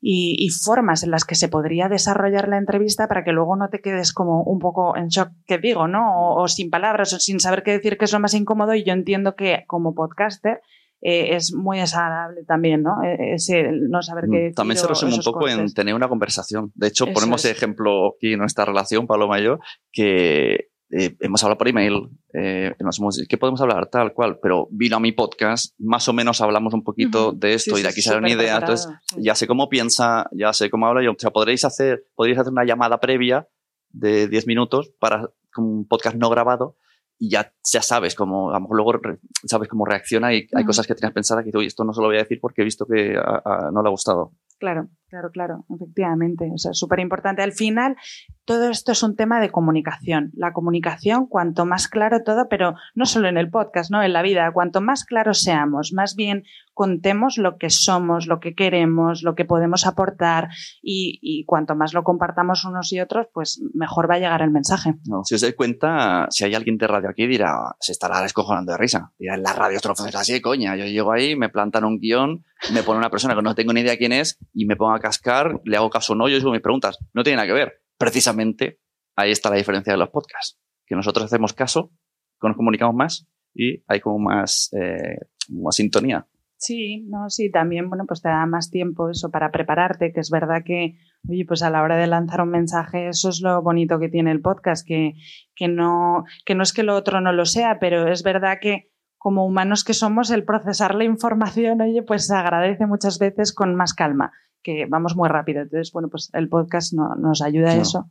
y, 0.00 0.36
y, 0.38 0.48
formas 0.50 1.02
en 1.02 1.10
las 1.10 1.24
que 1.24 1.34
se 1.34 1.48
podría 1.48 1.88
desarrollar 1.88 2.48
la 2.48 2.56
entrevista 2.56 3.06
para 3.06 3.22
que 3.22 3.32
luego 3.32 3.56
no 3.56 3.68
te 3.68 3.80
quedes 3.80 4.12
como 4.12 4.42
un 4.42 4.58
poco 4.58 4.96
en 4.96 5.08
shock, 5.08 5.30
que 5.46 5.58
digo, 5.58 5.88
¿no? 5.88 6.16
O, 6.16 6.42
o 6.42 6.48
sin 6.48 6.70
palabras 6.70 7.12
o 7.12 7.18
sin 7.18 7.38
saber 7.40 7.62
qué 7.62 7.72
decir, 7.72 7.98
que 7.98 8.06
es 8.06 8.12
lo 8.12 8.20
más 8.20 8.34
incómodo. 8.34 8.74
Y 8.74 8.84
yo 8.84 8.92
entiendo 8.92 9.36
que 9.36 9.64
como 9.66 9.94
podcaster 9.94 10.60
eh, 11.02 11.34
es 11.34 11.54
muy 11.54 11.78
desagradable 11.78 12.44
también, 12.44 12.82
¿no? 12.82 12.96
Ese 13.02 13.70
no 13.72 14.02
saber 14.02 14.24
qué 14.30 14.38
decir. 14.38 14.54
También 14.54 14.76
se 14.76 14.86
resume 14.86 15.14
un 15.14 15.22
poco 15.22 15.40
cortes. 15.40 15.58
en 15.58 15.72
tener 15.72 15.94
una 15.94 16.08
conversación. 16.08 16.72
De 16.74 16.88
hecho, 16.88 17.04
Eso 17.04 17.14
ponemos 17.14 17.44
es. 17.44 17.52
ejemplo 17.52 18.14
aquí 18.16 18.34
en 18.34 18.38
nuestra 18.38 18.66
relación, 18.66 19.06
Pablo 19.06 19.26
Mayor, 19.26 19.60
que 19.92 20.69
eh, 20.90 21.16
hemos 21.20 21.42
hablado 21.44 21.58
por 21.58 21.68
email, 21.68 22.08
eh, 22.34 22.74
nos 22.80 22.98
hemos 22.98 23.16
dicho, 23.16 23.26
¿qué 23.28 23.38
podemos 23.38 23.60
hablar? 23.60 23.86
Tal 23.86 24.12
cual, 24.12 24.38
pero 24.42 24.66
vino 24.70 24.96
a 24.96 25.00
mi 25.00 25.12
podcast, 25.12 25.74
más 25.78 26.08
o 26.08 26.12
menos 26.12 26.40
hablamos 26.40 26.74
un 26.74 26.82
poquito 26.84 27.28
Ujú. 27.30 27.38
de 27.38 27.54
esto 27.54 27.76
Sí, 27.76 27.80
y 27.80 27.84
de 27.84 27.88
sí, 27.90 27.92
aquí 27.94 28.02
sale 28.02 28.18
una 28.18 28.28
idea. 28.30 28.56
preparado, 28.58 28.72
Entonces, 28.74 28.92
ya 29.24 29.34
sé 29.34 29.46
cómo 29.46 29.68
piensa, 29.68 30.28
ya 30.32 30.52
sé 30.52 30.68
cómo 30.70 30.86
habla. 30.86 31.02
Yo, 31.02 31.12
o 31.12 31.16
sea, 31.18 31.30
podréis 31.30 31.64
hacer, 31.64 32.04
podréis 32.14 32.38
hacer 32.38 32.52
una 32.52 32.64
llamada 32.64 32.98
previa 33.00 33.46
de 33.90 34.28
10 34.28 34.46
minutos 34.46 34.92
para 34.98 35.30
un 35.56 35.86
podcast 35.86 36.16
no 36.16 36.28
grabado 36.30 36.76
y 37.18 37.28
ya, 37.30 37.52
ya 37.70 37.82
sabes 37.82 38.14
cómo, 38.14 38.50
a 38.50 38.54
lo 38.54 38.60
mejor 38.60 38.76
luego 38.76 38.92
re- 38.94 39.18
sabes 39.44 39.68
cómo 39.68 39.84
reacciona 39.84 40.32
y 40.32 40.46
hay 40.54 40.62
Ujú. 40.62 40.66
cosas 40.68 40.86
que 40.86 40.94
tenías 40.94 41.12
pensadas 41.12 41.42
que 41.44 41.48
dices, 41.48 41.58
oye, 41.58 41.66
esto 41.68 41.84
no 41.84 41.92
se 41.92 42.00
lo 42.00 42.06
voy 42.06 42.16
a 42.16 42.20
decir 42.20 42.38
porque 42.40 42.62
he 42.62 42.64
visto 42.64 42.86
que 42.86 43.16
a- 43.16 43.42
a- 43.44 43.70
no 43.72 43.82
le 43.82 43.88
ha 43.88 43.90
gustado. 43.90 44.32
Claro, 44.58 44.88
claro, 45.10 45.30
claro, 45.30 45.64
efectivamente. 45.74 46.50
O 46.54 46.58
sea, 46.58 46.72
súper 46.72 47.00
importante. 47.00 47.42
Al 47.42 47.52
final, 47.52 47.96
todo 48.44 48.70
esto 48.70 48.92
es 48.92 49.02
un 49.02 49.16
tema 49.16 49.40
de 49.40 49.50
comunicación. 49.50 50.30
La 50.34 50.52
comunicación, 50.52 51.26
cuanto 51.26 51.66
más 51.66 51.88
claro 51.88 52.22
todo, 52.24 52.48
pero 52.48 52.74
no 52.94 53.06
solo 53.06 53.28
en 53.28 53.36
el 53.36 53.50
podcast, 53.50 53.90
¿no? 53.90 54.02
En 54.02 54.12
la 54.12 54.22
vida, 54.22 54.50
cuanto 54.52 54.80
más 54.80 55.04
claros 55.04 55.42
seamos, 55.42 55.92
más 55.92 56.14
bien 56.14 56.44
contemos 56.74 57.36
lo 57.36 57.58
que 57.58 57.68
somos, 57.68 58.26
lo 58.26 58.40
que 58.40 58.54
queremos, 58.54 59.22
lo 59.22 59.34
que 59.34 59.44
podemos 59.44 59.86
aportar 59.86 60.48
y, 60.82 61.44
cuanto 61.44 61.74
más 61.74 61.92
lo 61.92 62.04
compartamos 62.04 62.64
unos 62.64 62.90
y 62.92 63.00
otros, 63.00 63.26
pues 63.34 63.60
mejor 63.74 64.10
va 64.10 64.14
a 64.14 64.18
llegar 64.18 64.40
el 64.40 64.50
mensaje. 64.50 64.94
Si 65.24 65.34
os 65.34 65.42
dais 65.42 65.54
cuenta, 65.54 66.26
si 66.30 66.44
hay 66.44 66.54
alguien 66.54 66.78
de 66.78 66.86
radio 66.86 67.10
aquí, 67.10 67.26
dirá, 67.26 67.76
se 67.80 67.92
estará 67.92 68.22
descojonando 68.22 68.72
de 68.72 68.78
risa. 68.78 69.12
Dirá, 69.18 69.34
en 69.34 69.42
la 69.42 69.52
radio 69.52 69.76
esto 69.76 69.94
funciona 69.94 70.20
así, 70.20 70.40
coña. 70.40 70.74
Yo 70.74 70.86
llego 70.86 71.12
ahí, 71.12 71.36
me 71.36 71.50
plantan 71.50 71.84
un 71.84 71.98
guion, 71.98 72.44
me 72.72 72.82
pone 72.82 72.98
una 72.98 73.10
persona 73.10 73.34
que 73.34 73.42
no 73.42 73.54
tengo 73.54 73.72
ni 73.72 73.80
idea 73.80 73.98
quién 73.98 74.12
es 74.12 74.38
y 74.54 74.64
me 74.64 74.76
pongo 74.76 74.94
a 74.94 74.99
cascar, 75.00 75.60
le 75.64 75.76
hago 75.76 75.90
caso 75.90 76.12
o 76.12 76.16
no, 76.16 76.28
yo 76.28 76.36
digo 76.36 76.52
mis 76.52 76.60
preguntas. 76.60 76.98
No 77.12 77.22
tiene 77.22 77.36
nada 77.36 77.48
que 77.48 77.54
ver. 77.54 77.82
Precisamente 77.98 78.80
ahí 79.16 79.30
está 79.30 79.50
la 79.50 79.56
diferencia 79.56 79.92
de 79.92 79.98
los 79.98 80.10
podcasts. 80.10 80.60
Que 80.86 80.94
nosotros 80.94 81.26
hacemos 81.26 81.52
caso, 81.52 81.92
que 82.40 82.48
nos 82.48 82.56
comunicamos 82.56 82.94
más 82.94 83.28
y 83.54 83.82
hay 83.86 84.00
como 84.00 84.18
más, 84.18 84.70
eh, 84.72 85.18
más 85.48 85.76
sintonía. 85.76 86.26
Sí, 86.56 87.06
no, 87.08 87.30
sí, 87.30 87.50
también, 87.50 87.88
bueno, 87.88 88.04
pues 88.06 88.20
te 88.20 88.28
da 88.28 88.44
más 88.44 88.70
tiempo 88.70 89.08
eso 89.08 89.30
para 89.30 89.50
prepararte, 89.50 90.12
que 90.12 90.20
es 90.20 90.28
verdad 90.28 90.62
que, 90.62 90.98
oye, 91.26 91.46
pues 91.48 91.62
a 91.62 91.70
la 91.70 91.82
hora 91.82 91.96
de 91.96 92.06
lanzar 92.06 92.42
un 92.42 92.50
mensaje, 92.50 93.08
eso 93.08 93.30
es 93.30 93.40
lo 93.40 93.62
bonito 93.62 93.98
que 93.98 94.10
tiene 94.10 94.30
el 94.30 94.42
podcast, 94.42 94.86
que, 94.86 95.14
que 95.54 95.68
no, 95.68 96.24
que 96.44 96.54
no 96.54 96.62
es 96.62 96.74
que 96.74 96.82
lo 96.82 96.94
otro 96.96 97.22
no 97.22 97.32
lo 97.32 97.46
sea, 97.46 97.78
pero 97.80 98.12
es 98.12 98.22
verdad 98.22 98.58
que 98.60 98.90
como 99.16 99.46
humanos 99.46 99.84
que 99.84 99.94
somos, 99.94 100.30
el 100.30 100.44
procesar 100.44 100.94
la 100.94 101.04
información, 101.04 101.80
oye, 101.80 102.02
pues 102.02 102.26
se 102.26 102.34
agradece 102.34 102.86
muchas 102.86 103.18
veces 103.18 103.54
con 103.54 103.74
más 103.74 103.94
calma, 103.94 104.32
que 104.62 104.86
vamos 104.88 105.16
muy 105.16 105.28
rápido. 105.28 105.62
Entonces, 105.62 105.92
bueno, 105.92 106.08
pues 106.08 106.30
el 106.34 106.48
podcast 106.48 106.92
no, 106.92 107.14
nos 107.16 107.42
ayuda 107.42 107.72
a 107.72 107.76
eso. 107.76 108.10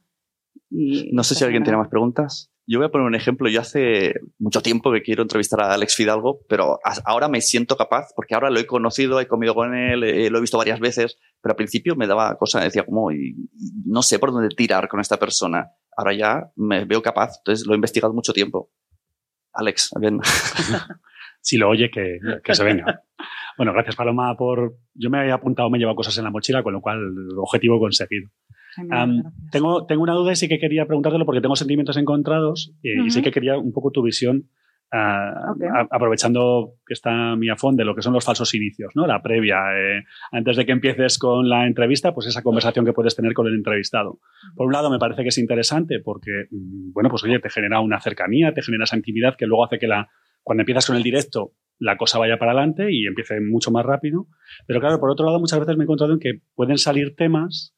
y 0.70 1.12
No 1.14 1.24
sé 1.24 1.36
si 1.36 1.44
alguien 1.44 1.64
tiene 1.64 1.78
más 1.78 1.88
preguntas. 1.90 2.52
Yo 2.68 2.78
voy 2.78 2.86
a 2.88 2.92
poner 2.92 3.08
un 3.08 3.16
ejemplo. 3.16 3.50
Yo 3.50 3.62
hace 3.62 4.14
mucho 4.38 4.62
tiempo 4.62 4.92
que 4.92 5.02
quiero 5.02 5.24
entrevistar 5.24 5.60
a 5.62 5.74
Alex 5.74 5.96
Fidalgo, 5.96 6.42
pero 6.48 6.80
ahora 7.06 7.28
me 7.28 7.42
siento 7.42 7.76
capaz, 7.76 8.10
porque 8.16 8.36
ahora 8.36 8.52
lo 8.52 8.60
he 8.60 8.68
conocido, 8.68 9.20
he 9.20 9.28
comido 9.28 9.56
con 9.56 9.74
él, 9.76 10.04
eh, 10.04 10.30
lo 10.30 10.38
he 10.38 10.42
visto 10.42 10.58
varias 10.60 10.80
veces, 10.80 11.18
pero 11.42 11.54
al 11.54 11.56
principio 11.56 11.96
me 11.96 12.06
daba 12.06 12.38
cosa, 12.38 12.62
decía 12.62 12.86
como, 12.86 13.12
y- 13.12 13.30
y 13.58 13.72
no 13.86 14.04
sé 14.04 14.20
por 14.20 14.32
dónde 14.32 14.50
tirar 14.56 14.88
con 14.88 15.00
esta 15.00 15.18
persona. 15.18 15.72
Ahora 15.98 16.14
ya 16.14 16.52
me 16.58 16.86
veo 16.86 17.02
capaz, 17.02 17.38
entonces 17.40 17.66
lo 17.66 17.74
he 17.74 17.78
investigado 17.78 18.14
mucho 18.14 18.34
tiempo. 18.34 18.70
Alex, 19.54 19.90
ven. 20.00 20.20
Si 21.42 21.56
lo 21.58 21.70
oye, 21.70 21.90
que, 21.90 22.20
que 22.44 22.54
se 22.54 22.64
venga. 22.66 23.02
Bueno, 23.60 23.74
gracias 23.74 23.98
Paloma 23.98 24.36
por... 24.38 24.78
Yo 24.94 25.10
me 25.10 25.20
había 25.20 25.34
apuntado, 25.34 25.70
me 25.70 25.78
he 25.78 25.80
llevado 25.80 25.98
cosas 25.98 26.18
en 26.18 26.24
la 26.24 26.32
mochila, 26.32 26.64
con 26.64 26.72
lo 26.72 26.80
cual 26.80 27.00
objetivo 27.38 27.78
conseguido. 27.78 28.30
Gracias. 28.78 29.26
tengo, 29.52 29.86
tengo 29.86 30.02
una 30.04 30.14
duda 30.14 30.32
y 30.32 30.36
sí 30.38 30.48
que 30.48 30.60
quería 30.60 30.86
preguntártelo 30.86 31.26
porque 31.26 31.42
tengo 31.42 31.58
sentimientos 31.58 31.98
encontrados 31.98 32.74
eh, 32.84 32.94
y 33.06 33.10
sí 33.12 33.22
que 33.22 33.32
quería 33.32 33.58
un 33.58 33.74
poco 33.74 33.92
tu 33.92 34.02
visión, 34.02 34.46
ah, 34.94 35.34
Ok. 35.56 35.64
a- 35.64 35.88
aprovechando 35.94 36.76
que 36.88 36.94
está 36.94 37.36
mi 37.36 37.50
afón 37.50 37.76
de 37.76 37.84
lo 37.84 37.96
que 37.96 38.02
son 38.02 38.14
los 38.14 38.24
falsos 38.24 38.54
inicios, 38.56 38.92
¿no? 38.96 39.06
La 39.08 39.22
previa, 39.22 39.58
eh, 39.76 40.04
antes 40.32 40.56
de 40.56 40.66
que 40.66 40.72
empieces 40.72 41.18
con 41.20 41.50
la 41.50 41.68
entrevista, 41.68 42.14
pues 42.14 42.28
esa 42.28 42.42
conversación 42.44 42.86
que 42.86 42.94
puedes 42.94 43.14
tener 43.16 43.34
con 43.34 43.48
el 43.48 43.56
entrevistado. 43.56 44.20
Por 44.56 44.68
un 44.68 44.72
lado, 44.72 44.90
me 44.90 45.00
parece 45.00 45.24
que 45.24 45.30
es 45.30 45.38
interesante 45.38 46.00
porque, 46.00 46.46
mm, 46.50 46.94
bueno, 46.94 47.10
pues 47.10 47.24
oye, 47.26 47.40
te 47.40 47.50
genera 47.50 47.82
una 47.82 48.00
cercanía, 48.00 48.54
te 48.54 48.62
genera 48.62 48.86
esa 48.86 48.96
intimidad 48.96 49.36
que 49.38 49.48
luego 49.48 49.66
hace 49.66 49.80
que 49.80 49.88
la, 49.88 50.08
cuando 50.44 50.62
empiezas 50.62 50.88
con 50.88 50.96
el 50.96 51.04
directo, 51.04 51.52
la 51.80 51.98
cosa 51.98 52.20
vaya 52.20 52.38
para 52.38 52.52
adelante 52.52 52.92
y 52.92 53.08
empiece 53.08 53.40
mucho 53.42 53.72
más 53.72 53.86
rápido. 53.86 54.28
Pero 54.68 54.80
claro, 54.80 55.00
por 55.00 55.10
otro 55.10 55.26
lado, 55.26 55.40
muchas 55.40 55.60
veces 55.60 55.76
me 55.78 55.84
he 55.84 55.86
encontrado 55.86 56.14
en 56.14 56.20
que 56.20 56.42
pueden 56.56 56.78
salir 56.78 57.16
temas 57.16 57.74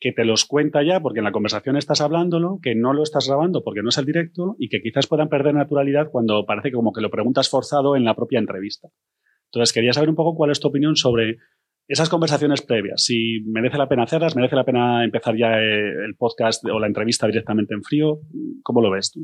que 0.00 0.12
te 0.12 0.24
los 0.24 0.44
cuenta 0.44 0.82
ya 0.82 1.00
porque 1.00 1.20
en 1.20 1.24
la 1.24 1.32
conversación 1.32 1.76
estás 1.76 2.00
hablándolo, 2.00 2.58
que 2.62 2.74
no 2.74 2.92
lo 2.92 3.02
estás 3.02 3.28
grabando 3.28 3.62
porque 3.62 3.82
no 3.82 3.88
es 3.88 3.98
el 3.98 4.04
directo 4.04 4.56
y 4.58 4.68
que 4.68 4.82
quizás 4.82 5.06
puedan 5.06 5.28
perder 5.28 5.54
naturalidad 5.54 6.10
cuando 6.10 6.44
parece 6.44 6.70
que 6.70 6.76
como 6.76 6.92
que 6.92 7.00
lo 7.00 7.10
preguntas 7.10 7.48
forzado 7.48 7.96
en 7.96 8.04
la 8.04 8.14
propia 8.14 8.38
entrevista. 8.38 8.88
Entonces, 9.46 9.72
quería 9.72 9.92
saber 9.92 10.10
un 10.10 10.16
poco 10.16 10.34
cuál 10.34 10.50
es 10.50 10.58
tu 10.58 10.68
opinión 10.68 10.96
sobre 10.96 11.36
esas 11.86 12.08
conversaciones 12.08 12.62
previas. 12.62 13.04
Si 13.04 13.40
merece 13.46 13.78
la 13.78 13.88
pena 13.88 14.02
hacerlas, 14.02 14.34
merece 14.34 14.56
la 14.56 14.64
pena 14.64 15.04
empezar 15.04 15.36
ya 15.36 15.60
eh, 15.60 16.04
el 16.04 16.16
podcast 16.16 16.64
o 16.64 16.78
la 16.78 16.86
entrevista 16.86 17.26
directamente 17.26 17.74
en 17.74 17.82
frío. 17.82 18.20
¿Cómo 18.62 18.80
lo 18.80 18.90
ves 18.90 19.12
tú? 19.12 19.20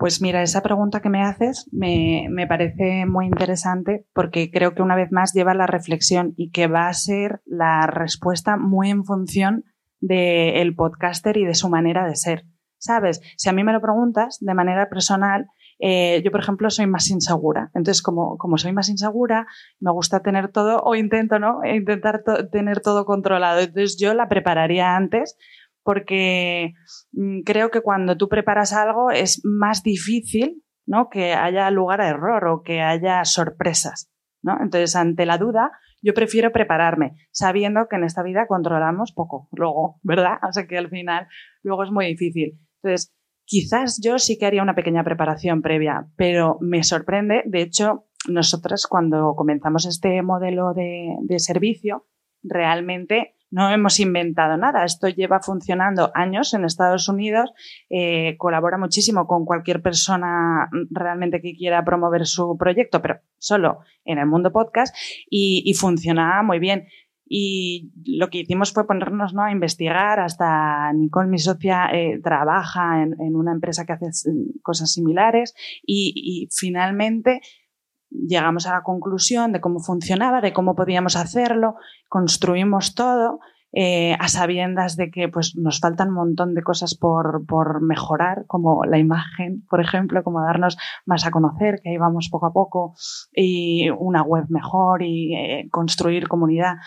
Pues 0.00 0.22
mira, 0.22 0.42
esa 0.42 0.62
pregunta 0.62 1.02
que 1.02 1.10
me 1.10 1.22
haces 1.22 1.68
me, 1.72 2.26
me 2.30 2.46
parece 2.46 3.04
muy 3.04 3.26
interesante 3.26 4.06
porque 4.14 4.50
creo 4.50 4.74
que 4.74 4.80
una 4.80 4.96
vez 4.96 5.12
más 5.12 5.34
lleva 5.34 5.52
la 5.52 5.66
reflexión 5.66 6.32
y 6.38 6.52
que 6.52 6.68
va 6.68 6.88
a 6.88 6.94
ser 6.94 7.42
la 7.44 7.86
respuesta 7.86 8.56
muy 8.56 8.88
en 8.88 9.04
función 9.04 9.66
del 10.00 10.74
podcaster 10.74 11.36
y 11.36 11.44
de 11.44 11.54
su 11.54 11.68
manera 11.68 12.06
de 12.06 12.16
ser. 12.16 12.46
¿Sabes? 12.78 13.20
Si 13.36 13.50
a 13.50 13.52
mí 13.52 13.62
me 13.62 13.74
lo 13.74 13.82
preguntas 13.82 14.38
de 14.40 14.54
manera 14.54 14.88
personal, 14.88 15.48
eh, 15.80 16.22
yo, 16.24 16.30
por 16.30 16.40
ejemplo, 16.40 16.70
soy 16.70 16.86
más 16.86 17.10
insegura. 17.10 17.70
Entonces, 17.74 18.02
como, 18.02 18.38
como 18.38 18.56
soy 18.56 18.72
más 18.72 18.88
insegura, 18.88 19.46
me 19.80 19.92
gusta 19.92 20.20
tener 20.20 20.48
todo, 20.48 20.80
o 20.82 20.94
intento, 20.94 21.38
¿no? 21.38 21.62
E 21.62 21.76
Intentar 21.76 22.22
tener 22.50 22.80
todo 22.80 23.04
controlado. 23.04 23.60
Entonces, 23.60 23.98
yo 23.98 24.14
la 24.14 24.30
prepararía 24.30 24.96
antes 24.96 25.36
porque 25.82 26.72
mm, 27.12 27.40
creo 27.42 27.70
que 27.70 27.80
cuando 27.80 28.16
tú 28.16 28.28
preparas 28.28 28.72
algo 28.72 29.10
es 29.10 29.40
más 29.44 29.82
difícil, 29.82 30.62
¿no? 30.86 31.08
Que 31.08 31.34
haya 31.34 31.70
lugar 31.70 32.00
a 32.00 32.08
error 32.08 32.46
o 32.48 32.62
que 32.62 32.80
haya 32.80 33.24
sorpresas, 33.24 34.10
¿no? 34.42 34.58
Entonces, 34.60 34.96
ante 34.96 35.26
la 35.26 35.38
duda, 35.38 35.72
yo 36.02 36.14
prefiero 36.14 36.50
prepararme, 36.52 37.16
sabiendo 37.30 37.86
que 37.88 37.96
en 37.96 38.04
esta 38.04 38.22
vida 38.22 38.46
controlamos 38.46 39.12
poco, 39.12 39.48
luego, 39.52 40.00
¿verdad? 40.02 40.38
O 40.48 40.52
sea 40.52 40.66
que 40.66 40.78
al 40.78 40.88
final, 40.88 41.28
luego 41.62 41.84
es 41.84 41.90
muy 41.90 42.06
difícil. 42.06 42.58
Entonces, 42.82 43.14
quizás 43.44 44.00
yo 44.02 44.18
sí 44.18 44.38
que 44.38 44.46
haría 44.46 44.62
una 44.62 44.74
pequeña 44.74 45.04
preparación 45.04 45.62
previa, 45.62 46.06
pero 46.16 46.56
me 46.60 46.82
sorprende, 46.82 47.42
de 47.46 47.62
hecho, 47.62 48.06
nosotras 48.28 48.86
cuando 48.86 49.34
comenzamos 49.36 49.86
este 49.86 50.22
modelo 50.22 50.72
de, 50.74 51.16
de 51.22 51.38
servicio, 51.38 52.06
realmente 52.42 53.36
no 53.50 53.70
hemos 53.70 53.98
inventado 54.00 54.56
nada. 54.56 54.84
Esto 54.84 55.08
lleva 55.08 55.40
funcionando 55.40 56.10
años 56.14 56.54
en 56.54 56.64
Estados 56.64 57.08
Unidos, 57.08 57.52
eh, 57.88 58.36
colabora 58.38 58.78
muchísimo 58.78 59.26
con 59.26 59.44
cualquier 59.44 59.82
persona 59.82 60.68
realmente 60.90 61.40
que 61.40 61.54
quiera 61.54 61.84
promover 61.84 62.26
su 62.26 62.56
proyecto, 62.56 63.02
pero 63.02 63.20
solo 63.38 63.80
en 64.04 64.18
el 64.18 64.26
mundo 64.26 64.52
podcast 64.52 64.94
y, 65.28 65.62
y 65.64 65.74
funciona 65.74 66.42
muy 66.42 66.58
bien. 66.58 66.86
Y 67.32 67.92
lo 68.04 68.28
que 68.28 68.38
hicimos 68.38 68.72
fue 68.72 68.88
ponernos 68.88 69.34
¿no? 69.34 69.44
a 69.44 69.52
investigar. 69.52 70.18
Hasta 70.18 70.92
Nicole, 70.92 71.28
mi 71.28 71.38
socia, 71.38 71.88
eh, 71.92 72.20
trabaja 72.22 73.04
en, 73.04 73.36
una 73.36 73.52
empresa 73.52 73.86
que 73.86 73.92
hace 73.92 74.10
cosas 74.62 74.92
similares 74.92 75.54
y 75.86 76.48
finalmente 76.50 77.40
llegamos 78.10 78.66
a 78.66 78.72
la 78.72 78.82
conclusión 78.82 79.52
de 79.52 79.60
cómo 79.60 79.80
funcionaba, 79.80 80.40
de 80.40 80.52
cómo 80.52 80.74
podíamos 80.74 81.16
hacerlo, 81.16 81.76
construimos 82.08 82.94
todo 82.94 83.40
eh, 83.72 84.16
a 84.18 84.26
sabiendas 84.26 84.96
de 84.96 85.12
que 85.12 85.28
pues, 85.28 85.54
nos 85.56 85.78
faltan 85.78 86.08
un 86.08 86.14
montón 86.14 86.54
de 86.54 86.62
cosas 86.62 86.96
por, 86.96 87.46
por, 87.46 87.80
mejorar, 87.82 88.44
como 88.48 88.84
la 88.84 88.98
imagen, 88.98 89.64
por 89.70 89.80
ejemplo, 89.80 90.24
como 90.24 90.42
darnos 90.42 90.76
más 91.06 91.24
a 91.24 91.30
conocer, 91.30 91.80
que 91.80 91.90
ahí 91.90 91.96
vamos 91.96 92.28
poco 92.30 92.46
a 92.46 92.52
poco, 92.52 92.94
y 93.32 93.88
una 93.90 94.22
web 94.22 94.46
mejor 94.48 95.02
y 95.02 95.36
eh, 95.36 95.68
construir 95.70 96.26
comunidad. 96.26 96.78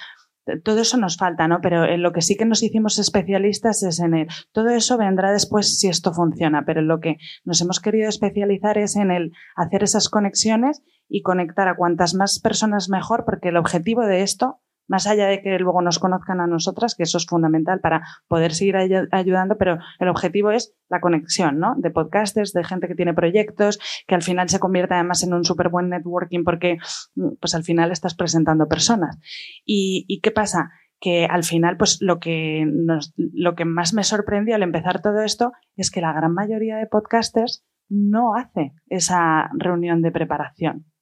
Todo 0.64 0.82
eso 0.82 0.98
nos 0.98 1.18
falta, 1.18 1.48
¿no? 1.48 1.60
Pero 1.62 1.86
en 1.86 2.02
lo 2.02 2.12
que 2.12 2.22
sí 2.22 2.36
que 2.36 2.46
nos 2.46 2.64
hicimos 2.64 3.00
especialistas 3.00 3.82
es 3.84 4.00
en 4.00 4.14
el. 4.14 4.28
Todo 4.52 4.70
eso 4.70 4.98
vendrá 4.98 5.32
después 5.32 5.80
si 5.80 5.88
esto 5.88 6.14
funciona, 6.14 6.64
pero 6.66 6.82
en 6.82 6.88
lo 6.88 7.00
que 7.00 7.18
nos 7.46 7.62
hemos 7.62 7.80
querido 7.80 8.10
especializar 8.10 8.78
es 8.78 8.96
en 8.96 9.12
el 9.12 9.32
hacer 9.56 9.84
esas 9.84 10.10
conexiones 10.10 10.84
y 11.08 11.22
conectar 11.22 11.68
a 11.68 11.76
cuantas 11.76 12.14
más 12.14 12.40
personas 12.40 12.90
mejor, 12.90 13.24
porque 13.26 13.50
el 13.50 13.58
objetivo 13.58 14.06
de 14.06 14.22
esto, 14.24 14.60
más 14.88 15.08
allá 15.08 15.28
de 15.28 15.42
que 15.42 15.58
luego 15.60 15.82
nos 15.82 16.00
conozcan 16.00 16.40
a 16.42 16.48
nosotras, 16.48 16.96
que 16.96 17.04
eso 17.04 17.18
es 17.18 17.26
fundamental 17.26 17.80
para 17.80 18.04
poder 18.28 18.54
seguir 18.54 18.78
ay 18.78 18.92
ayudando, 19.12 19.58
pero 19.58 19.80
el 20.00 20.08
objetivo 20.08 20.52
es 20.52 20.76
la 20.90 21.02
conexión, 21.02 21.60
¿no? 21.60 21.76
De 21.78 21.92
podcasters, 21.92 22.54
de 22.54 22.64
gente 22.64 22.88
que 22.88 22.96
tiene 22.96 23.14
proyectos, 23.14 23.80
que 24.08 24.16
al 24.16 24.22
final 24.22 24.50
se 24.50 24.60
convierte 24.60 24.94
además 24.94 25.24
en 25.24 25.34
un 25.34 25.44
súper 25.44 25.70
buen 25.70 25.90
networking 25.90 26.44
porque, 26.44 26.78
pues 27.40 27.56
al 27.56 27.64
final 27.64 27.92
estás 27.92 28.16
presentando 28.16 28.68
personas. 28.68 29.18
¿Y, 29.66 30.06
y 30.08 30.22
qué 30.22 30.32
pasa? 30.32 30.72
que 31.00 31.26
al 31.26 31.44
final, 31.44 31.76
pues 31.76 31.98
lo 32.00 32.22
que, 32.22 32.66
nos, 32.66 33.14
lo 33.18 33.56
que 33.56 33.66
más 33.66 33.94
me 33.94 34.06
sorprendió 34.06 34.56
al 34.56 34.64
empezar 34.64 35.02
todo 35.02 35.22
esto 35.22 35.52
es 35.76 35.92
que 35.92 36.00
la 36.00 36.14
gran 36.14 36.34
mayoría 36.34 36.78
de 36.78 36.88
podcasters 36.88 37.66
no 37.90 38.36
hace 38.36 38.72
esa 38.88 39.50
reunión 39.58 40.02
de 40.02 40.14
preparación 40.14 40.93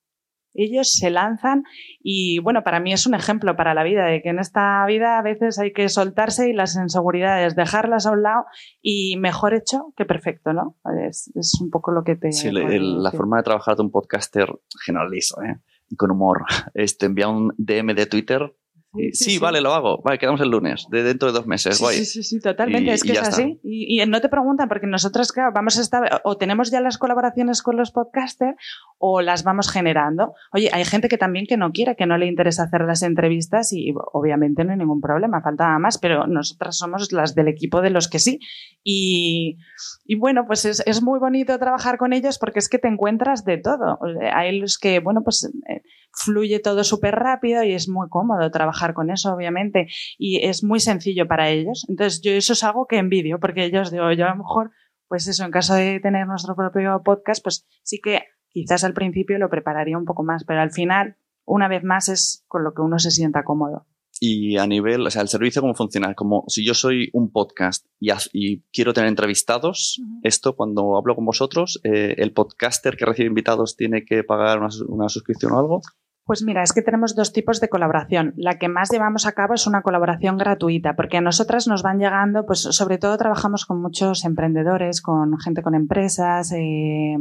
ellos 0.53 0.93
se 0.93 1.09
lanzan 1.09 1.63
y 2.01 2.39
bueno, 2.39 2.63
para 2.63 2.79
mí 2.79 2.93
es 2.93 3.05
un 3.05 3.13
ejemplo 3.13 3.55
para 3.55 3.73
la 3.73 3.83
vida, 3.83 4.05
de 4.05 4.21
que 4.21 4.29
en 4.29 4.39
esta 4.39 4.85
vida 4.85 5.17
a 5.17 5.21
veces 5.21 5.59
hay 5.59 5.73
que 5.73 5.89
soltarse 5.89 6.49
y 6.49 6.53
las 6.53 6.75
inseguridades, 6.75 7.55
dejarlas 7.55 8.05
a 8.05 8.11
un 8.11 8.23
lado 8.23 8.45
y 8.81 9.17
mejor 9.17 9.53
hecho 9.53 9.93
que 9.95 10.05
perfecto, 10.05 10.53
¿no? 10.53 10.75
Es, 11.07 11.31
es 11.35 11.59
un 11.61 11.69
poco 11.69 11.91
lo 11.91 12.03
que 12.03 12.15
te... 12.15 12.31
Sí, 12.31 12.47
el, 12.47 13.01
la 13.01 13.11
forma 13.11 13.37
de 13.37 13.43
trabajar 13.43 13.75
de 13.75 13.83
un 13.83 13.91
podcaster 13.91 14.47
generalizo, 14.85 15.41
¿eh? 15.41 15.59
Y 15.89 15.95
con 15.95 16.11
humor. 16.11 16.43
Este, 16.73 17.05
envía 17.05 17.27
un 17.27 17.53
DM 17.57 17.93
de 17.93 18.05
Twitter 18.05 18.55
Sí, 18.93 19.11
sí, 19.13 19.23
sí, 19.31 19.37
vale, 19.39 19.61
lo 19.61 19.73
hago. 19.73 20.01
Vale, 20.03 20.19
quedamos 20.19 20.41
el 20.41 20.49
lunes, 20.49 20.85
de 20.89 21.03
dentro 21.03 21.31
de 21.31 21.33
dos 21.33 21.47
meses. 21.47 21.77
Sí, 21.77 21.83
guay. 21.83 21.97
sí, 21.97 22.05
sí, 22.05 22.23
sí, 22.23 22.39
totalmente. 22.39 22.91
Y, 22.91 22.93
es 22.93 23.03
que 23.03 23.13
es 23.13 23.21
así. 23.21 23.59
Y, 23.63 24.01
y, 24.01 24.05
no 24.05 24.19
te 24.19 24.27
preguntan, 24.27 24.67
porque 24.67 24.87
nosotros, 24.87 25.31
claro, 25.31 25.51
vamos 25.53 25.77
a 25.77 25.81
estar, 25.81 26.21
o 26.25 26.37
tenemos 26.37 26.71
ya 26.71 26.81
las 26.81 26.97
colaboraciones 26.97 27.61
con 27.61 27.77
los 27.77 27.91
podcasters, 27.91 28.57
o 28.97 29.21
las 29.21 29.43
vamos 29.43 29.71
generando. 29.71 30.33
Oye, 30.51 30.69
hay 30.73 30.83
gente 30.83 31.07
que 31.07 31.17
también 31.17 31.45
que 31.47 31.55
no 31.55 31.71
quiere, 31.71 31.95
que 31.95 32.05
no 32.05 32.17
le 32.17 32.27
interesa 32.27 32.63
hacer 32.63 32.81
las 32.81 33.01
entrevistas, 33.01 33.71
y 33.71 33.93
obviamente 34.11 34.65
no 34.65 34.71
hay 34.71 34.77
ningún 34.77 34.99
problema, 34.99 35.41
faltaba 35.41 35.79
más, 35.79 35.97
pero 35.97 36.27
nosotras 36.27 36.77
somos 36.77 37.11
las 37.13 37.33
del 37.33 37.47
equipo 37.47 37.81
de 37.81 37.91
los 37.91 38.09
que 38.09 38.19
sí. 38.19 38.39
Y, 38.83 39.57
y 40.05 40.15
bueno, 40.15 40.45
pues 40.45 40.65
es, 40.65 40.83
es, 40.85 41.01
muy 41.01 41.19
bonito 41.19 41.57
trabajar 41.59 41.97
con 41.97 42.13
ellos 42.13 42.39
porque 42.39 42.59
es 42.59 42.67
que 42.67 42.79
te 42.79 42.87
encuentras 42.87 43.45
de 43.45 43.57
todo. 43.57 43.99
Hay 44.33 44.59
los 44.59 44.77
que, 44.77 44.99
bueno, 44.99 45.21
pues 45.23 45.49
eh, 45.69 45.81
fluye 46.23 46.59
todo 46.59 46.83
súper 46.83 47.15
rápido 47.15 47.63
y 47.63 47.73
es 47.73 47.89
muy 47.89 48.09
cómodo 48.09 48.49
trabajar 48.51 48.93
con 48.93 49.09
eso, 49.09 49.33
obviamente, 49.33 49.87
y 50.17 50.45
es 50.45 50.63
muy 50.63 50.79
sencillo 50.79 51.27
para 51.27 51.49
ellos. 51.49 51.85
Entonces, 51.89 52.21
yo 52.21 52.31
eso 52.31 52.53
es 52.53 52.63
algo 52.63 52.87
que 52.87 52.97
envidio, 52.97 53.39
porque 53.39 53.65
ellos 53.65 53.91
digo, 53.91 54.11
yo 54.13 54.25
a 54.25 54.31
lo 54.31 54.37
mejor, 54.37 54.71
pues 55.07 55.27
eso, 55.27 55.43
en 55.43 55.51
caso 55.51 55.73
de 55.73 55.99
tener 55.99 56.27
nuestro 56.27 56.55
propio 56.55 57.01
podcast, 57.03 57.43
pues 57.43 57.67
sí 57.83 57.99
que 58.01 58.21
quizás 58.49 58.83
al 58.83 58.93
principio 58.93 59.37
lo 59.37 59.49
prepararía 59.49 59.97
un 59.97 60.05
poco 60.05 60.23
más, 60.23 60.43
pero 60.43 60.61
al 60.61 60.71
final, 60.71 61.17
una 61.45 61.67
vez 61.67 61.83
más, 61.83 62.09
es 62.09 62.43
con 62.47 62.63
lo 62.63 62.73
que 62.73 62.81
uno 62.81 62.99
se 62.99 63.11
sienta 63.11 63.43
cómodo. 63.43 63.87
Y 64.23 64.57
a 64.57 64.67
nivel, 64.67 65.07
o 65.07 65.09
sea, 65.09 65.23
el 65.23 65.29
servicio, 65.29 65.61
¿cómo 65.63 65.73
funciona? 65.73 66.13
Como 66.13 66.43
si 66.47 66.63
yo 66.63 66.75
soy 66.75 67.09
un 67.13 67.31
podcast 67.31 67.87
y, 67.99 68.11
y 68.33 68.61
quiero 68.71 68.93
tener 68.93 69.07
entrevistados, 69.09 69.97
uh 69.99 70.03
-huh. 70.03 70.19
esto 70.21 70.55
cuando 70.55 70.95
hablo 70.95 71.15
con 71.15 71.25
vosotros, 71.25 71.79
eh, 71.83 72.13
¿el 72.17 72.31
podcaster 72.31 72.97
que 72.97 73.05
recibe 73.05 73.29
invitados 73.29 73.75
tiene 73.75 74.05
que 74.05 74.23
pagar 74.23 74.59
una, 74.59 74.69
una 74.87 75.09
suscripción 75.09 75.53
o 75.53 75.59
algo? 75.59 75.81
Pues 76.23 76.43
mira, 76.43 76.61
es 76.61 76.71
que 76.71 76.83
tenemos 76.83 77.15
dos 77.15 77.33
tipos 77.33 77.59
de 77.59 77.69
colaboración. 77.69 78.33
La 78.37 78.59
que 78.59 78.69
más 78.69 78.91
llevamos 78.91 79.25
a 79.25 79.31
cabo 79.31 79.55
es 79.55 79.65
una 79.65 79.81
colaboración 79.81 80.37
gratuita, 80.37 80.95
porque 80.95 81.17
a 81.17 81.21
nosotras 81.21 81.67
nos 81.67 81.81
van 81.81 81.97
llegando, 81.97 82.45
pues 82.45 82.59
sobre 82.61 82.99
todo 82.99 83.17
trabajamos 83.17 83.65
con 83.65 83.81
muchos 83.81 84.23
emprendedores, 84.23 85.01
con 85.01 85.39
gente 85.39 85.63
con 85.63 85.73
empresas, 85.73 86.51
eh, 86.51 87.17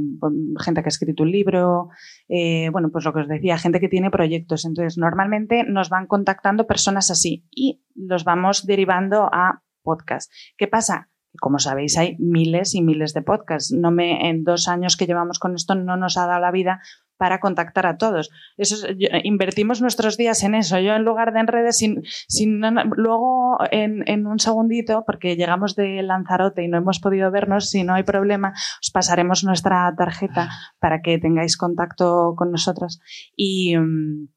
gente 0.62 0.82
que 0.82 0.88
ha 0.88 0.94
escrito 0.94 1.22
un 1.22 1.30
libro, 1.30 1.88
eh, 2.28 2.68
bueno, 2.70 2.90
pues 2.90 3.04
lo 3.04 3.14
que 3.14 3.20
os 3.20 3.28
decía, 3.28 3.56
gente 3.56 3.80
que 3.80 3.88
tiene 3.88 4.10
proyectos. 4.10 4.66
Entonces, 4.66 4.98
normalmente 4.98 5.64
nos 5.64 5.88
van 5.88 6.06
contactando 6.06 6.66
personas 6.66 7.10
así 7.10 7.48
y 7.50 7.82
los 7.94 8.24
vamos 8.24 8.66
derivando 8.66 9.30
a 9.32 9.62
podcast. 9.82 10.30
¿Qué 10.58 10.68
pasa? 10.68 11.08
como 11.38 11.60
sabéis, 11.60 11.96
hay 11.96 12.16
miles 12.18 12.74
y 12.74 12.82
miles 12.82 13.14
de 13.14 13.22
podcasts. 13.22 13.72
No 13.72 13.92
me, 13.92 14.28
en 14.28 14.42
dos 14.42 14.66
años 14.66 14.96
que 14.96 15.06
llevamos 15.06 15.38
con 15.38 15.54
esto 15.54 15.74
no 15.74 15.96
nos 15.96 16.16
ha 16.16 16.26
dado 16.26 16.40
la 16.40 16.50
vida 16.50 16.80
para 17.20 17.38
contactar 17.38 17.84
a 17.84 17.98
todos. 17.98 18.30
Eso 18.56 18.88
invertimos 19.24 19.82
nuestros 19.82 20.16
días 20.16 20.42
en 20.42 20.54
eso. 20.54 20.78
Yo 20.78 20.94
en 20.94 21.04
lugar 21.04 21.34
de 21.34 21.40
en 21.40 21.48
redes, 21.48 21.76
sin, 21.76 22.02
sin 22.28 22.62
luego 22.96 23.58
en, 23.70 24.08
en, 24.08 24.26
un 24.26 24.38
segundito, 24.38 25.04
porque 25.04 25.36
llegamos 25.36 25.76
de 25.76 26.02
Lanzarote 26.02 26.64
y 26.64 26.68
no 26.68 26.78
hemos 26.78 26.98
podido 26.98 27.30
vernos, 27.30 27.68
si 27.68 27.84
no 27.84 27.92
hay 27.92 28.04
problema, 28.04 28.54
os 28.80 28.90
pasaremos 28.90 29.44
nuestra 29.44 29.94
tarjeta 29.98 30.48
para 30.78 31.02
que 31.02 31.18
tengáis 31.18 31.58
contacto 31.58 32.32
con 32.38 32.50
nosotros. 32.50 33.02
Y 33.36 33.76
um, 33.76 34.28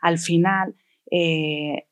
al 0.00 0.18
final, 0.18 0.74
eh, 1.12 1.86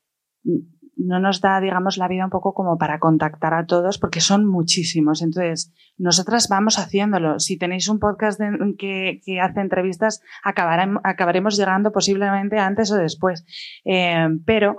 no 0.95 1.19
nos 1.19 1.41
da, 1.41 1.59
digamos, 1.59 1.97
la 1.97 2.07
vida 2.07 2.25
un 2.25 2.29
poco 2.29 2.53
como 2.53 2.77
para 2.77 2.99
contactar 2.99 3.53
a 3.53 3.65
todos, 3.65 3.97
porque 3.97 4.19
son 4.21 4.45
muchísimos. 4.45 5.21
Entonces, 5.21 5.73
nosotras 5.97 6.47
vamos 6.49 6.77
haciéndolo. 6.77 7.39
Si 7.39 7.57
tenéis 7.57 7.87
un 7.87 7.99
podcast 7.99 8.39
que, 8.77 9.21
hace 9.41 9.61
entrevistas, 9.61 10.21
acabaremos 10.43 11.57
llegando 11.57 11.91
posiblemente 11.91 12.59
antes 12.59 12.91
o 12.91 12.97
después. 12.97 13.45
Eh, 13.85 14.27
pero 14.45 14.77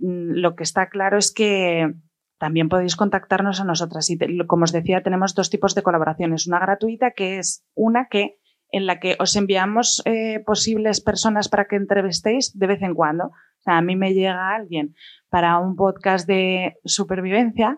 mm, 0.00 0.32
lo 0.34 0.56
que 0.56 0.62
está 0.62 0.88
claro 0.88 1.18
es 1.18 1.32
que 1.32 1.92
también 2.38 2.70
podéis 2.70 2.96
contactarnos 2.96 3.60
a 3.60 3.64
nosotras. 3.64 4.08
Y 4.10 4.18
como 4.46 4.64
os 4.64 4.72
decía, 4.72 5.02
tenemos 5.02 5.34
dos 5.34 5.50
tipos 5.50 5.74
de 5.74 5.82
colaboraciones. 5.82 6.46
Una 6.46 6.58
gratuita, 6.58 7.10
que 7.10 7.38
es 7.38 7.64
una 7.74 8.08
que 8.10 8.38
en 8.72 8.86
la 8.86 9.00
que 9.00 9.16
os 9.18 9.36
enviamos 9.36 10.02
eh, 10.04 10.40
posibles 10.46 11.00
personas 11.00 11.48
para 11.48 11.66
que 11.66 11.76
entrevistéis 11.76 12.56
de 12.58 12.66
vez 12.66 12.82
en 12.82 12.94
cuando. 12.94 13.32
O 13.60 13.62
sea, 13.62 13.76
a 13.76 13.82
mí 13.82 13.94
me 13.94 14.14
llega 14.14 14.54
alguien 14.54 14.94
para 15.28 15.58
un 15.58 15.76
podcast 15.76 16.26
de 16.26 16.78
supervivencia 16.84 17.76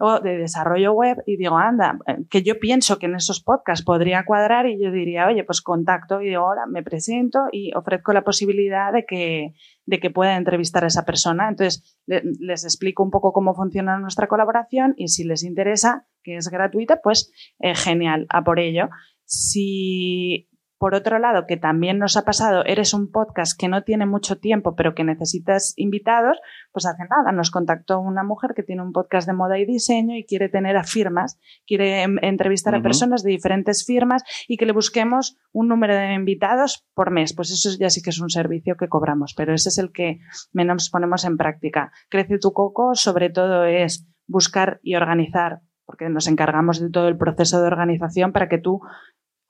o 0.00 0.20
de 0.20 0.38
desarrollo 0.38 0.94
web 0.94 1.18
y 1.26 1.36
digo, 1.36 1.58
anda, 1.58 1.98
que 2.30 2.42
yo 2.42 2.58
pienso 2.58 2.98
que 2.98 3.06
en 3.06 3.14
esos 3.14 3.42
podcasts 3.42 3.84
podría 3.84 4.24
cuadrar 4.24 4.66
y 4.66 4.82
yo 4.82 4.90
diría, 4.90 5.26
oye, 5.26 5.44
pues 5.44 5.60
contacto 5.60 6.22
y 6.22 6.30
digo, 6.30 6.44
hola, 6.44 6.62
me 6.66 6.82
presento 6.82 7.40
y 7.52 7.72
ofrezco 7.74 8.14
la 8.14 8.24
posibilidad 8.24 8.90
de 8.92 9.04
que, 9.04 9.52
de 9.84 10.00
que 10.00 10.10
pueda 10.10 10.36
entrevistar 10.36 10.84
a 10.84 10.88
esa 10.88 11.04
persona. 11.04 11.48
Entonces, 11.48 11.98
les 12.06 12.64
explico 12.64 13.02
un 13.02 13.10
poco 13.10 13.32
cómo 13.32 13.54
funciona 13.54 13.98
nuestra 13.98 14.26
colaboración 14.26 14.94
y 14.96 15.08
si 15.08 15.24
les 15.24 15.44
interesa, 15.44 16.06
que 16.22 16.36
es 16.36 16.48
gratuita, 16.48 17.00
pues 17.02 17.30
eh, 17.58 17.74
genial, 17.74 18.26
a 18.30 18.42
por 18.42 18.58
ello. 18.58 18.88
Si 19.24 20.48
por 20.78 20.94
otro 20.94 21.18
lado, 21.18 21.46
que 21.46 21.56
también 21.56 21.98
nos 21.98 22.16
ha 22.16 22.24
pasado, 22.24 22.64
eres 22.64 22.94
un 22.94 23.10
podcast 23.10 23.58
que 23.58 23.68
no 23.68 23.82
tiene 23.82 24.06
mucho 24.06 24.38
tiempo, 24.38 24.76
pero 24.76 24.94
que 24.94 25.02
necesitas 25.02 25.74
invitados, 25.76 26.38
pues 26.72 26.86
hace 26.86 27.02
nada, 27.10 27.32
nos 27.32 27.50
contactó 27.50 27.98
una 27.98 28.22
mujer 28.22 28.52
que 28.54 28.62
tiene 28.62 28.82
un 28.82 28.92
podcast 28.92 29.26
de 29.26 29.34
moda 29.34 29.58
y 29.58 29.66
diseño 29.66 30.16
y 30.16 30.24
quiere 30.24 30.48
tener 30.48 30.76
a 30.76 30.84
firmas, 30.84 31.38
quiere 31.66 32.02
em, 32.02 32.16
entrevistar 32.22 32.74
a 32.76 32.82
personas 32.82 33.24
de 33.24 33.30
diferentes 33.30 33.84
firmas 33.84 34.22
y 34.46 34.56
que 34.56 34.66
le 34.66 34.72
busquemos 34.72 35.36
un 35.52 35.68
número 35.68 35.96
de 35.96 36.14
invitados 36.14 36.86
por 36.94 37.10
mes. 37.10 37.34
Pues 37.34 37.50
eso 37.50 37.70
ya 37.78 37.90
sí 37.90 38.00
que 38.00 38.10
es 38.10 38.20
un 38.20 38.30
servicio 38.30 38.76
que 38.76 38.88
cobramos, 38.88 39.34
pero 39.34 39.54
ese 39.54 39.70
es 39.70 39.78
el 39.78 39.90
que 39.90 40.20
menos 40.52 40.90
ponemos 40.90 41.24
en 41.24 41.36
práctica. 41.36 41.92
Crece 42.08 42.38
tu 42.38 42.52
coco, 42.52 42.94
sobre 42.94 43.30
todo 43.30 43.64
es 43.64 44.06
buscar 44.28 44.78
y 44.82 44.94
organizar 44.94 45.62
porque 45.88 46.10
nos 46.10 46.28
encargamos 46.28 46.80
de 46.80 46.90
todo 46.90 47.08
el 47.08 47.16
proceso 47.16 47.62
de 47.62 47.66
organización 47.66 48.32
para 48.32 48.50
que 48.50 48.58
tú 48.58 48.82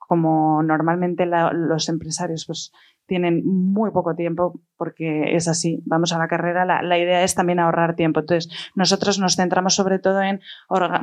como 0.09 0.63
normalmente 0.63 1.27
los 1.27 1.87
empresarios 1.87 2.45
pues 2.47 2.71
tienen 3.05 3.45
muy 3.45 3.91
poco 3.91 4.15
tiempo 4.15 4.59
porque 4.79 5.35
es 5.35 5.49
así, 5.49 5.81
vamos 5.85 6.13
a 6.13 6.17
la 6.17 6.29
carrera, 6.29 6.63
la, 6.63 6.97
idea 6.97 7.21
es 7.21 7.35
también 7.35 7.59
ahorrar 7.59 7.97
tiempo. 7.97 8.21
Entonces, 8.21 8.49
nosotros 8.75 9.19
nos 9.19 9.35
centramos 9.35 9.75
sobre 9.75 9.99
todo 9.99 10.21
en 10.21 10.39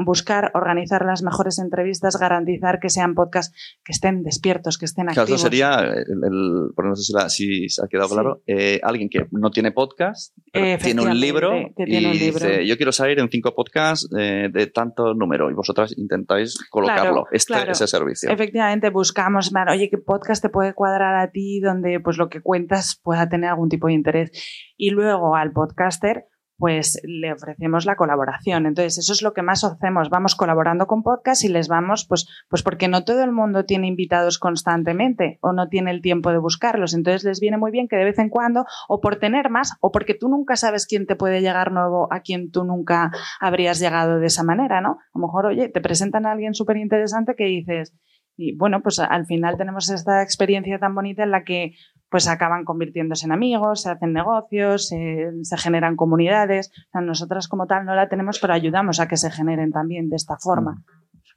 buscar, 0.04 0.50
organizar 0.54 1.04
las 1.04 1.22
mejores 1.22 1.58
entrevistas, 1.58 2.18
garantizar 2.18 2.80
que 2.80 2.88
sean 2.88 3.14
podcasts 3.14 3.54
que 3.84 3.92
estén 3.92 4.22
despiertos, 4.22 4.78
que 4.78 4.86
estén 4.86 5.10
activos. 5.10 5.28
Claro, 5.28 5.38
sería, 5.38 5.78
el, 5.80 6.70
por 6.74 6.86
no 6.86 6.96
sé 6.96 7.12
si, 7.28 7.68
se 7.68 7.84
ha 7.84 7.88
quedado 7.88 8.08
claro, 8.08 8.42
eh, 8.46 8.80
alguien 8.82 9.10
que 9.10 9.26
no 9.30 9.50
tiene 9.50 9.72
podcast, 9.72 10.34
tiene 10.82 11.02
un 11.02 11.20
libro 11.20 11.52
y 11.76 12.18
dice, 12.18 12.66
yo 12.66 12.76
quiero 12.78 12.92
salir 12.92 13.18
en 13.18 13.28
cinco 13.28 13.54
podcasts 13.54 14.08
eh, 14.18 14.48
de 14.50 14.68
tanto 14.68 15.12
número 15.12 15.50
y 15.50 15.54
vosotras 15.54 15.92
intentáis 15.98 16.58
colocarlo, 16.70 17.26
este, 17.30 17.70
ese 17.70 17.86
servicio. 17.86 18.30
Efectivamente, 18.30 18.88
buscamos, 18.88 19.52
oye, 19.70 19.90
¿qué 19.90 19.98
podcast 19.98 20.40
te 20.42 20.48
puede 20.48 20.72
cuadrar 20.72 21.14
a 21.16 21.30
ti 21.30 21.60
donde 21.60 22.00
pues 22.00 22.16
lo 22.16 22.30
que 22.30 22.40
cuentas 22.40 22.98
pueda 23.02 23.28
tener 23.28 23.50
algún 23.50 23.65
tipo 23.68 23.86
de 23.88 23.94
interés. 23.94 24.30
Y 24.76 24.90
luego 24.90 25.36
al 25.36 25.52
podcaster 25.52 26.26
pues 26.58 27.00
le 27.04 27.32
ofrecemos 27.32 27.84
la 27.84 27.96
colaboración. 27.96 28.66
Entonces, 28.66 28.98
eso 28.98 29.12
es 29.12 29.22
lo 29.22 29.32
que 29.34 29.42
más 29.42 29.62
hacemos. 29.64 30.08
Vamos 30.08 30.34
colaborando 30.34 30.86
con 30.86 31.02
podcast 31.02 31.44
y 31.44 31.48
les 31.48 31.68
vamos, 31.68 32.06
pues, 32.08 32.26
pues 32.48 32.62
porque 32.62 32.88
no 32.88 33.04
todo 33.04 33.22
el 33.24 33.32
mundo 33.32 33.64
tiene 33.64 33.86
invitados 33.86 34.38
constantemente 34.38 35.38
o 35.42 35.52
no 35.52 35.68
tiene 35.68 35.90
el 35.90 36.00
tiempo 36.00 36.30
de 36.30 36.38
buscarlos. 36.38 36.94
Entonces, 36.94 37.24
les 37.24 37.40
viene 37.40 37.58
muy 37.58 37.70
bien 37.70 37.88
que 37.88 37.96
de 37.96 38.04
vez 38.04 38.18
en 38.18 38.30
cuando, 38.30 38.64
o 38.88 39.00
por 39.00 39.16
tener 39.16 39.50
más, 39.50 39.76
o 39.80 39.92
porque 39.92 40.14
tú 40.14 40.28
nunca 40.28 40.56
sabes 40.56 40.86
quién 40.86 41.06
te 41.06 41.16
puede 41.16 41.40
llegar 41.40 41.72
nuevo 41.72 42.08
a 42.10 42.20
quien 42.20 42.50
tú 42.50 42.64
nunca 42.64 43.10
habrías 43.40 43.78
llegado 43.78 44.18
de 44.18 44.26
esa 44.26 44.42
manera, 44.42 44.80
¿no? 44.80 44.98
A 44.98 45.18
lo 45.18 45.26
mejor, 45.26 45.46
oye, 45.46 45.68
te 45.68 45.80
presentan 45.80 46.26
a 46.26 46.32
alguien 46.32 46.54
súper 46.54 46.78
interesante 46.78 47.34
que 47.36 47.44
dices, 47.44 47.94
y 48.36 48.54
bueno, 48.56 48.82
pues 48.82 48.98
al 48.98 49.26
final 49.26 49.56
tenemos 49.56 49.88
esta 49.88 50.22
experiencia 50.22 50.78
tan 50.78 50.94
bonita 50.94 51.22
en 51.22 51.30
la 51.30 51.44
que 51.44 51.74
pues 52.16 52.28
acaban 52.28 52.64
convirtiéndose 52.64 53.26
en 53.26 53.32
amigos, 53.32 53.82
se 53.82 53.90
hacen 53.90 54.14
negocios, 54.14 54.88
se 54.88 55.58
generan 55.58 55.96
comunidades. 55.96 56.70
nosotras 56.94 57.46
como 57.46 57.66
tal 57.66 57.84
no 57.84 57.94
la 57.94 58.08
tenemos, 58.08 58.38
pero 58.38 58.54
ayudamos 58.54 59.00
a 59.00 59.06
que 59.06 59.18
se 59.18 59.30
generen 59.30 59.70
también 59.70 60.08
de 60.08 60.16
esta 60.16 60.38
forma. 60.38 60.76
Mm. 60.76 60.84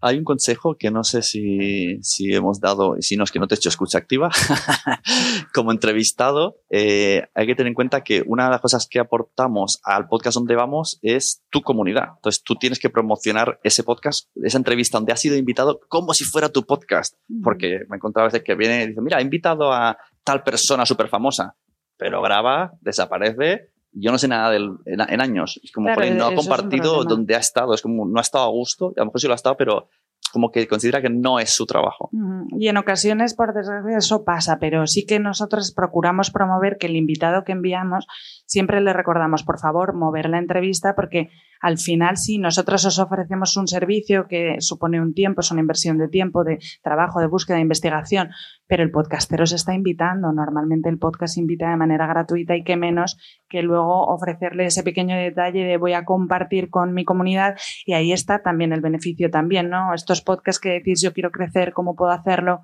Hay 0.02 0.18
un 0.18 0.24
consejo 0.24 0.78
que 0.78 0.92
no 0.92 1.04
sé 1.04 1.22
si, 1.22 2.02
si 2.02 2.34
hemos 2.34 2.62
dado, 2.62 2.96
y 2.98 3.02
si 3.02 3.18
no 3.18 3.26
es 3.26 3.32
que 3.32 3.40
no 3.40 3.48
te 3.48 3.56
he 3.56 3.58
hecho 3.58 3.68
escucha 3.68 3.98
activa, 3.98 4.30
como 5.54 5.74
entrevistado, 5.74 6.56
eh, 6.70 7.24
hay 7.36 7.46
que 7.46 7.56
tener 7.56 7.68
en 7.68 7.74
cuenta 7.74 8.02
que 8.02 8.24
una 8.26 8.46
de 8.46 8.52
las 8.52 8.62
cosas 8.62 8.88
que 8.90 9.00
aportamos 9.00 9.82
al 9.84 10.08
podcast 10.08 10.36
donde 10.36 10.56
vamos 10.56 11.00
es 11.02 11.44
tu 11.50 11.62
comunidad. 11.62 12.14
Entonces 12.16 12.42
tú 12.42 12.56
tienes 12.56 12.80
que 12.80 12.90
promocionar 12.90 13.60
ese 13.64 13.84
podcast, 13.84 14.30
esa 14.42 14.58
entrevista 14.58 14.98
donde 14.98 15.12
has 15.12 15.20
sido 15.20 15.36
invitado 15.36 15.82
como 15.90 16.14
si 16.14 16.24
fuera 16.24 16.48
tu 16.48 16.66
podcast. 16.66 17.16
Porque 17.44 17.82
me 17.90 17.96
he 17.96 17.98
encontrado 17.98 18.28
a 18.28 18.30
veces 18.30 18.44
que 18.46 18.56
viene 18.56 18.84
y 18.84 18.88
dice, 18.88 19.02
mira, 19.02 19.20
he 19.20 19.24
invitado 19.24 19.74
a 19.74 19.98
tal 20.30 20.44
persona 20.44 20.86
súper 20.86 21.08
famosa, 21.08 21.56
pero 21.98 22.22
graba, 22.22 22.74
desaparece 22.82 23.72
yo 23.92 24.12
no 24.12 24.20
sé 24.20 24.28
nada 24.28 24.52
del, 24.52 24.78
en, 24.86 25.22
años. 25.22 25.60
Es 25.64 25.72
como 25.72 25.90
no 25.90 26.26
ha 26.26 26.36
compartido 26.36 27.04
donde 27.04 27.36
ha 27.36 27.40
estado, 27.40 27.74
es 27.74 27.82
como 27.82 28.06
no 28.06 28.20
ha 28.20 28.22
estado 28.22 28.46
a 28.46 28.50
gusto, 28.50 28.94
a 28.96 29.00
lo 29.00 29.06
mejor 29.06 29.22
sí 29.22 29.28
lo 29.28 29.34
ha 29.34 29.36
estado, 29.36 29.58
pero 29.58 29.90
como 30.32 30.52
que 30.52 30.68
considera 30.68 31.02
que 31.02 31.10
no 31.10 31.40
es 31.40 31.50
su 31.50 31.66
trabajo. 31.66 32.12
Y 32.60 32.68
en 32.68 32.78
ocasiones, 32.78 33.34
por 33.34 33.54
desgracia, 33.56 33.98
eso 33.98 34.24
pasa, 34.24 34.58
pero 34.60 34.86
sí 34.86 35.08
que 35.08 35.20
nosotros 35.20 35.74
procuramos 35.74 36.30
promover 36.30 36.78
que 36.78 36.86
el 36.86 36.98
invitado 36.98 37.44
que 37.44 37.54
enviamos 37.54 38.06
siempre 38.46 38.80
le 38.80 38.94
recordamos, 38.94 39.44
por 39.44 39.60
favor, 39.60 39.96
mover 39.96 40.30
la 40.30 40.38
entrevista, 40.38 40.94
porque 40.96 41.30
al 41.60 41.78
final, 41.78 42.18
sí, 42.18 42.38
nosotros 42.38 42.86
os 42.86 43.00
ofrecemos 43.00 43.58
un 43.58 43.68
servicio 43.68 44.28
que 44.28 44.56
supone 44.60 45.02
un 45.02 45.14
tiempo, 45.14 45.42
es 45.42 45.52
una 45.52 45.60
inversión 45.60 45.98
de 45.98 46.08
tiempo, 46.08 46.44
de 46.44 46.60
trabajo, 46.82 47.20
de 47.20 47.28
búsqueda, 47.28 47.58
de 47.58 47.64
investigación, 47.64 48.30
pero 48.66 48.84
el 48.84 48.92
podcastero 48.92 49.46
se 49.46 49.56
está 49.56 49.74
invitando. 49.74 50.32
Normalmente 50.32 50.90
el 50.90 50.98
podcast 50.98 51.38
invita 51.38 51.70
de 51.70 51.76
manera 51.76 52.08
gratuita 52.08 52.56
y 52.56 52.64
qué 52.64 52.78
menos 52.78 53.18
que 53.50 53.62
luego 53.62 54.06
ofrecerle 54.08 54.66
ese 54.66 54.84
pequeño 54.84 55.18
detalle 55.18 55.66
de 55.66 55.78
voy 55.78 55.94
a 55.94 56.06
compartir 56.06 56.70
con 56.70 56.94
mi 56.94 57.04
comunidad 57.04 57.58
y 57.86 57.94
ahí 57.94 58.14
está 58.14 58.42
también 58.42 58.72
el 58.72 58.82
beneficio 58.82 59.30
también, 59.30 59.70
¿no? 59.70 59.94
Estos 59.94 60.22
podcasts 60.22 60.62
que 60.62 60.70
decís 60.70 61.02
yo 61.02 61.14
quiero 61.14 61.32
crecer, 61.32 61.74
¿cómo 61.74 61.96
puedo 61.96 62.12
hacerlo? 62.12 62.62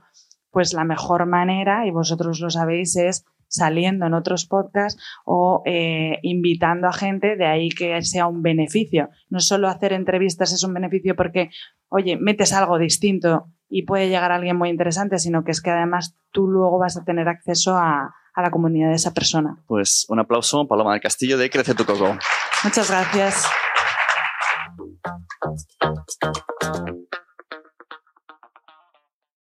Pues 0.52 0.74
la 0.74 0.86
mejor 0.86 1.26
manera, 1.26 1.86
y 1.86 1.92
vosotros 1.92 2.40
lo 2.40 2.50
sabéis, 2.50 2.96
es 2.96 3.26
saliendo 3.48 4.06
en 4.06 4.14
otros 4.14 4.46
podcasts 4.46 5.02
o 5.26 5.62
eh, 5.66 6.20
invitando 6.24 6.88
a 6.88 6.94
gente, 6.94 7.36
de 7.36 7.46
ahí 7.46 7.70
que 7.70 8.02
sea 8.02 8.28
un 8.28 8.42
beneficio. 8.42 9.10
No 9.30 9.40
solo 9.40 9.68
hacer 9.68 9.94
entrevistas 9.94 10.54
es 10.54 10.64
un 10.64 10.74
beneficio 10.74 11.16
porque, 11.16 11.50
oye, 11.90 12.18
metes 12.18 12.54
algo 12.54 12.78
distinto 12.78 13.48
y 13.70 13.84
puede 13.84 14.10
llegar 14.10 14.32
a 14.32 14.36
alguien 14.36 14.58
muy 14.58 14.70
interesante, 14.70 15.20
sino 15.20 15.44
que 15.44 15.52
es 15.52 15.62
que 15.62 15.72
además 15.72 16.16
tú 16.32 16.48
luego 16.48 16.80
vas 16.80 16.98
a 16.98 17.04
tener 17.04 17.28
acceso 17.28 17.76
a, 17.76 18.14
a 18.36 18.42
la 18.42 18.52
comunidad 18.52 18.90
de 18.90 18.96
esa 18.96 19.14
persona. 19.14 19.64
Pues 19.68 20.06
un 20.10 20.20
aplauso, 20.20 20.68
Paloma 20.68 20.92
del 20.94 21.02
Castillo 21.02 21.38
de 21.38 21.50
Crece 21.50 21.74
tu 21.74 21.86
Coco. 21.86 22.18
Muchas 22.64 22.90
gracias. 22.90 23.46